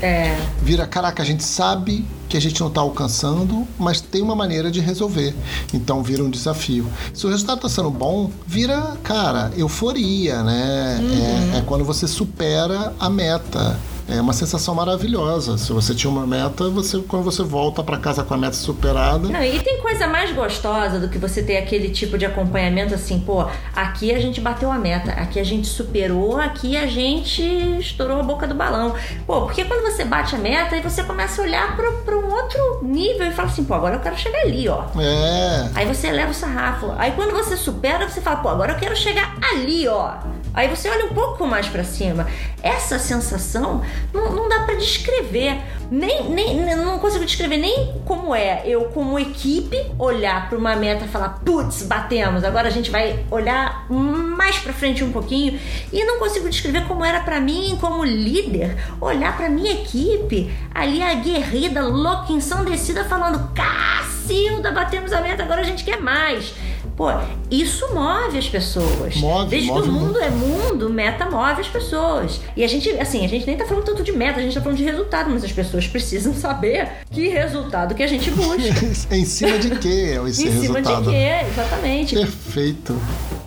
[0.02, 0.38] É.
[0.62, 4.70] Vira, caraca, a gente sabe que a gente não está alcançando, mas tem uma maneira
[4.70, 5.34] de resolver.
[5.74, 6.86] Então vira um desafio.
[7.12, 10.98] Se o resultado está sendo bom, vira, cara, euforia, né?
[11.00, 11.54] Uhum.
[11.54, 13.78] É, é quando você supera a meta
[14.10, 15.56] é uma sensação maravilhosa.
[15.56, 19.28] Se você tinha uma meta, você quando você volta para casa com a meta superada.
[19.28, 23.20] Não, e tem coisa mais gostosa do que você ter aquele tipo de acompanhamento assim,
[23.20, 27.42] pô, aqui a gente bateu a meta, aqui a gente superou, aqui a gente
[27.78, 28.94] estourou a boca do balão.
[29.26, 32.80] Pô, porque quando você bate a meta, aí você começa a olhar para um outro
[32.82, 34.84] nível e fala assim, pô, agora eu quero chegar ali, ó.
[34.98, 35.70] É.
[35.74, 36.92] Aí você leva o sarrafo.
[36.98, 40.14] Aí quando você supera, você fala, pô, agora eu quero chegar ali, ó.
[40.52, 42.26] Aí você olha um pouco mais para cima.
[42.62, 43.82] Essa sensação
[44.12, 45.58] não, não dá para descrever.
[45.90, 51.04] Nem, nem, não consigo descrever nem como é eu, como equipe, olhar para uma meta
[51.04, 55.58] e falar: putz, batemos, agora a gente vai olhar mais para frente um pouquinho.
[55.92, 61.02] E não consigo descrever como era para mim, como líder, olhar para minha equipe, ali
[61.02, 66.54] aguerrida, louca, ensandecida, falando: Cacilda, batemos a meta, agora a gente quer mais.
[67.00, 67.06] Pô,
[67.50, 69.16] isso move as pessoas.
[69.16, 70.18] Move, Desde move que o mundo muito.
[70.18, 72.42] é mundo, meta move as pessoas.
[72.54, 74.60] E a gente, assim, a gente nem tá falando tanto de meta, a gente tá
[74.60, 78.84] falando de resultado, mas as pessoas precisam saber que resultado que a gente busca.
[79.16, 80.60] em cima de quê é esse em resultado?
[80.60, 82.14] Em cima de quê, exatamente.
[82.16, 83.00] Perfeito.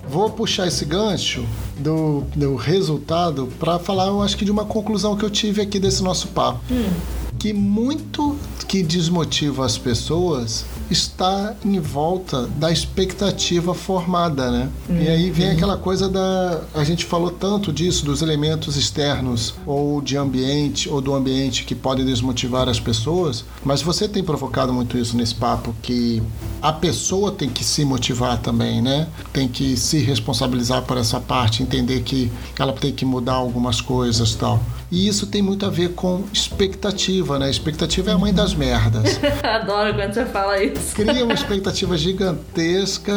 [0.10, 1.46] Vou puxar esse gancho
[1.78, 5.78] do, do resultado para falar, eu acho que de uma conclusão que eu tive aqui
[5.78, 6.60] desse nosso papo.
[6.72, 6.90] Hum.
[7.38, 8.36] Que muito
[8.68, 14.70] que desmotiva as pessoas está em volta da expectativa formada, né?
[14.90, 15.02] Uhum.
[15.02, 16.62] E aí vem aquela coisa da.
[16.74, 21.76] A gente falou tanto disso, dos elementos externos ou de ambiente ou do ambiente que
[21.76, 26.22] podem desmotivar as pessoas, mas você tem provocado muito isso nesse papo, que
[26.62, 29.08] a pessoa tem que se motivar também, né?
[29.32, 34.36] Tem que se responsabilizar por essa parte, entender que ela tem que mudar algumas coisas
[34.36, 34.62] tal.
[34.94, 37.50] E isso tem muito a ver com expectativa, né?
[37.50, 39.20] Expectativa é a mãe das merdas.
[39.42, 40.94] Adoro quando você fala isso.
[40.94, 43.12] Cria uma expectativa gigantesca,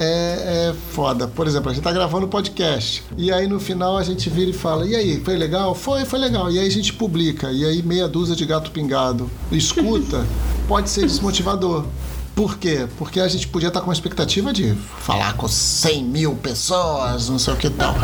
[0.00, 1.28] é, é foda.
[1.28, 3.04] Por exemplo, a gente tá gravando podcast.
[3.16, 5.76] E aí no final a gente vira e fala: E aí, foi legal?
[5.76, 6.50] Foi, foi legal.
[6.50, 7.52] E aí a gente publica.
[7.52, 10.26] E aí meia dúzia de gato pingado escuta,
[10.66, 11.84] pode ser desmotivador.
[12.34, 12.88] Por quê?
[12.96, 17.38] Porque a gente podia estar com a expectativa de falar com 100 mil pessoas, não
[17.38, 17.94] sei o que tal.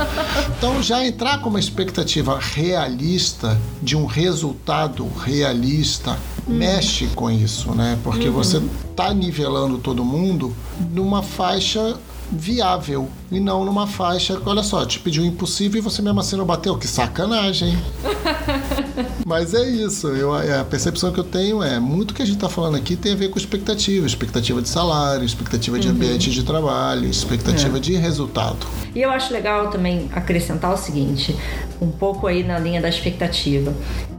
[0.56, 6.54] Então, já entrar com uma expectativa realista, de um resultado realista, uhum.
[6.54, 7.98] mexe com isso, né?
[8.02, 8.34] Porque uhum.
[8.34, 10.54] você está nivelando todo mundo
[10.92, 11.96] numa faixa
[12.30, 14.40] viável e não numa faixa.
[14.44, 16.76] Olha só, te pediu impossível e você mesmo assim não bateu.
[16.76, 17.76] Que sacanagem.
[19.26, 20.08] Mas é isso.
[20.08, 22.96] Eu, é, a percepção que eu tenho é muito que a gente está falando aqui
[22.96, 25.94] tem a ver com expectativa, expectativa de salário, expectativa de uhum.
[25.94, 27.80] ambiente de trabalho, expectativa é.
[27.80, 28.66] de resultado.
[28.94, 31.36] E eu acho legal também acrescentar o seguinte,
[31.80, 33.74] um pouco aí na linha da expectativa.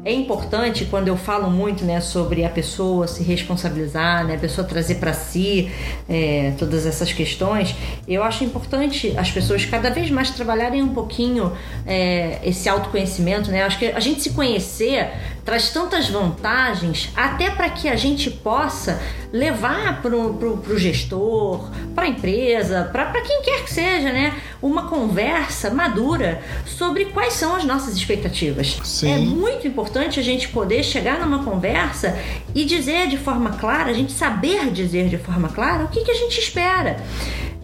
[0.06, 4.66] É importante quando eu falo muito, né, sobre a pessoa se responsabilizar, né, a pessoa
[4.66, 5.70] trazer para si
[6.08, 7.76] é, todas essas questões.
[8.08, 11.52] Eu acho importante as pessoas cada vez mais trabalharem um pouquinho
[11.86, 13.64] é, esse autoconhecimento, né?
[13.64, 15.10] Acho que a gente se conhecer
[15.50, 19.02] traz tantas vantagens, até para que a gente possa
[19.34, 24.36] levar para o gestor, para a empresa, para quem quer que seja, né?
[24.62, 28.80] Uma conversa madura sobre quais são as nossas expectativas.
[28.84, 29.12] Sim.
[29.12, 32.16] É muito importante a gente poder chegar numa conversa
[32.54, 36.12] e dizer de forma clara, a gente saber dizer de forma clara o que, que
[36.12, 36.98] a gente espera.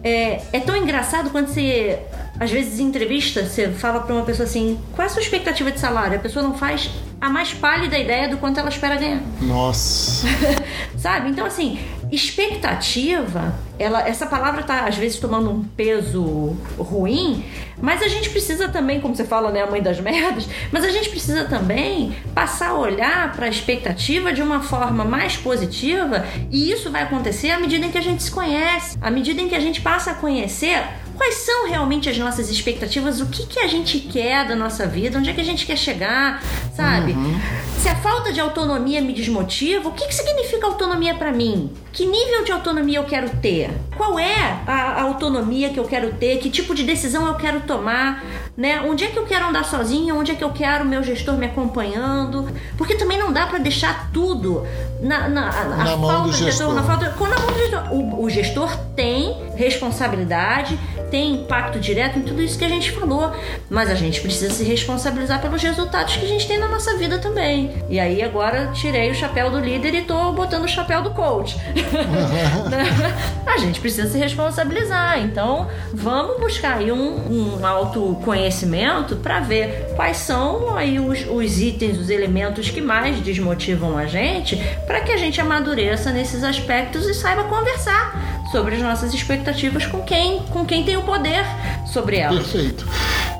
[0.06, 1.98] É, é tão engraçado quando você
[2.38, 5.72] às vezes, em entrevista, você fala para uma pessoa assim: qual é a sua expectativa
[5.72, 6.16] de salário?
[6.16, 6.90] A pessoa não faz
[7.20, 9.20] a mais pálida ideia do quanto ela espera ganhar.
[9.40, 10.26] Nossa!
[10.96, 11.30] Sabe?
[11.30, 11.78] Então, assim,
[12.10, 17.44] expectativa, ela, essa palavra tá às vezes tomando um peso ruim,
[17.80, 20.90] mas a gente precisa também, como você fala, né, a mãe das merdas, mas a
[20.90, 26.70] gente precisa também passar a olhar para a expectativa de uma forma mais positiva, e
[26.70, 29.54] isso vai acontecer à medida em que a gente se conhece, à medida em que
[29.54, 30.82] a gente passa a conhecer
[31.16, 35.18] quais são realmente as nossas expectativas, o que, que a gente quer da nossa vida,
[35.18, 36.42] onde é que a gente quer chegar,
[36.74, 37.12] sabe?
[37.12, 37.40] Uhum.
[37.86, 41.70] Se a falta de autonomia me desmotiva, o que, que significa autonomia para mim?
[41.92, 43.70] Que nível de autonomia eu quero ter?
[43.96, 46.38] Qual é a, a, autonomia que eu quero ter?
[46.38, 48.24] Que tipo de decisão eu quero tomar?
[48.56, 48.80] Né?
[48.80, 50.16] Onde é que eu quero andar sozinha?
[50.16, 52.48] Onde é que eu quero o meu gestor me acompanhando?
[52.76, 54.66] Porque também não dá para deixar tudo
[55.00, 56.46] na, na, na, na mão do gestor.
[56.46, 56.74] gestor.
[56.74, 57.92] Na falta, na mão do gestor.
[57.92, 60.76] O, o gestor tem responsabilidade,
[61.10, 63.32] tem impacto direto em tudo isso que a gente falou,
[63.70, 67.18] mas a gente precisa se responsabilizar pelos resultados que a gente tem na nossa vida
[67.18, 67.75] também.
[67.88, 71.56] E aí agora tirei o chapéu do líder e tô botando o chapéu do coach.
[73.46, 75.20] a gente precisa se responsabilizar.
[75.20, 81.98] Então, vamos buscar aí um, um autoconhecimento para ver quais são aí os, os itens,
[81.98, 84.56] os elementos que mais desmotivam a gente,
[84.86, 90.02] para que a gente amadureça nesses aspectos e saiba conversar sobre as nossas expectativas com
[90.02, 91.44] quem, com quem tem o poder
[91.86, 92.46] sobre elas.
[92.46, 92.86] Perfeito.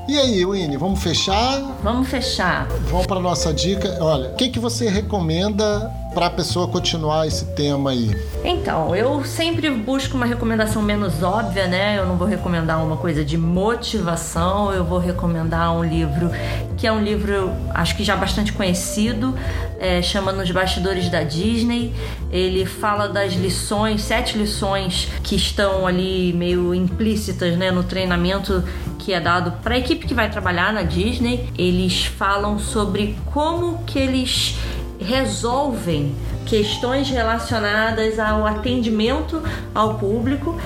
[0.07, 1.61] E aí, Winnie, vamos fechar?
[1.83, 2.65] Vamos fechar.
[2.89, 3.97] Vamos para nossa dica.
[3.99, 8.09] Olha, o que, que você recomenda para a pessoa continuar esse tema aí?
[8.43, 11.99] Então, eu sempre busco uma recomendação menos óbvia, né?
[11.99, 16.31] Eu não vou recomendar uma coisa de motivação, eu vou recomendar um livro
[16.75, 19.35] que é um livro, acho que já bastante conhecido,
[19.79, 21.93] é, chama Nos Bastidores da Disney.
[22.31, 28.63] Ele fala das lições, sete lições que estão ali meio implícitas né, no treinamento
[28.97, 31.47] que é dado para a equipe que vai trabalhar na Disney.
[31.55, 34.57] Eles falam sobre como que eles
[34.99, 39.41] resolvem questões relacionadas ao atendimento
[39.73, 40.59] ao público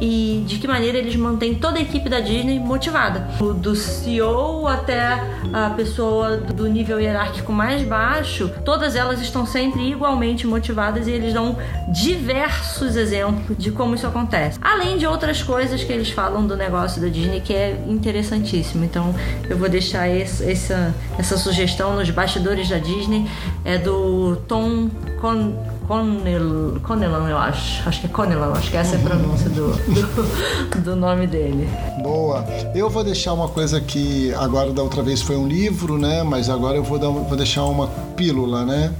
[0.00, 3.28] e de que maneira eles mantêm toda a equipe da Disney motivada.
[3.60, 5.22] Do CEO até
[5.52, 11.32] a pessoa do nível hierárquico mais baixo, todas elas estão sempre igualmente motivadas e eles
[11.32, 11.56] dão
[11.88, 14.58] diversos exemplos de como isso acontece.
[14.62, 18.84] Além de outras coisas que eles falam do negócio da Disney que é interessantíssimo.
[18.84, 19.14] Então
[19.48, 23.28] eu vou deixar esse, essa, essa sugestão nos bastidores da Disney.
[23.64, 24.88] É do Tom
[25.20, 27.88] Con Conel, Conelan, eu acho.
[27.88, 31.66] Acho que é Conelan, acho que essa é a pronúncia do, do, do, nome dele.
[32.02, 32.44] Boa.
[32.74, 36.22] Eu vou deixar uma coisa que agora da outra vez foi um livro, né?
[36.22, 38.92] Mas agora eu vou, dar, vou deixar uma pílula, né?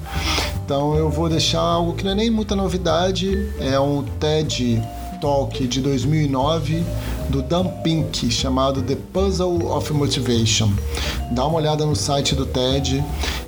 [0.64, 4.82] Então eu vou deixar algo que não é nem muita novidade, é um TED
[5.21, 6.85] Talk de 2009
[7.29, 10.71] do Dan Pink chamado The Puzzle of Motivation.
[11.33, 13.05] Dá uma olhada no site do TED.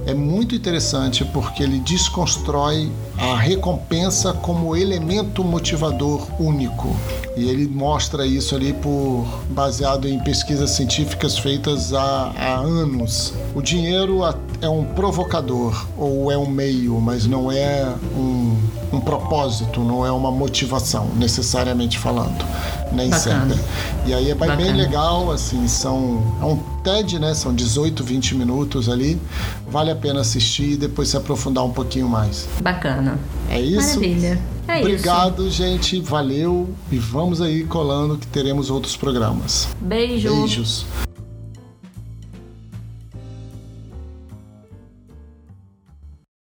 [0.07, 6.95] É muito interessante porque ele desconstrói a recompensa como elemento motivador único.
[7.37, 13.33] E ele mostra isso ali por baseado em pesquisas científicas feitas há, há anos.
[13.55, 14.20] O dinheiro
[14.61, 18.59] é um provocador ou é um meio, mas não é um,
[18.93, 22.45] um propósito, não é uma motivação, necessariamente falando.
[22.93, 23.55] Nem Bacana.
[23.55, 23.64] sempre.
[24.07, 24.72] E aí é bem Bacana.
[24.72, 26.35] legal, assim, são.
[26.41, 27.35] É um TED, né?
[27.35, 29.20] São 18, 20 minutos ali.
[29.68, 32.49] Vale a pena assistir e depois se aprofundar um pouquinho mais.
[32.61, 33.18] Bacana.
[33.49, 34.01] É isso?
[34.01, 34.41] Maravilha.
[34.77, 36.01] É Obrigado, gente.
[36.01, 36.68] Valeu.
[36.91, 39.51] E vamos aí colando que teremos outros programas.
[39.53, 39.68] isso.
[39.81, 40.35] Beijo.
[40.35, 40.87] Beijos.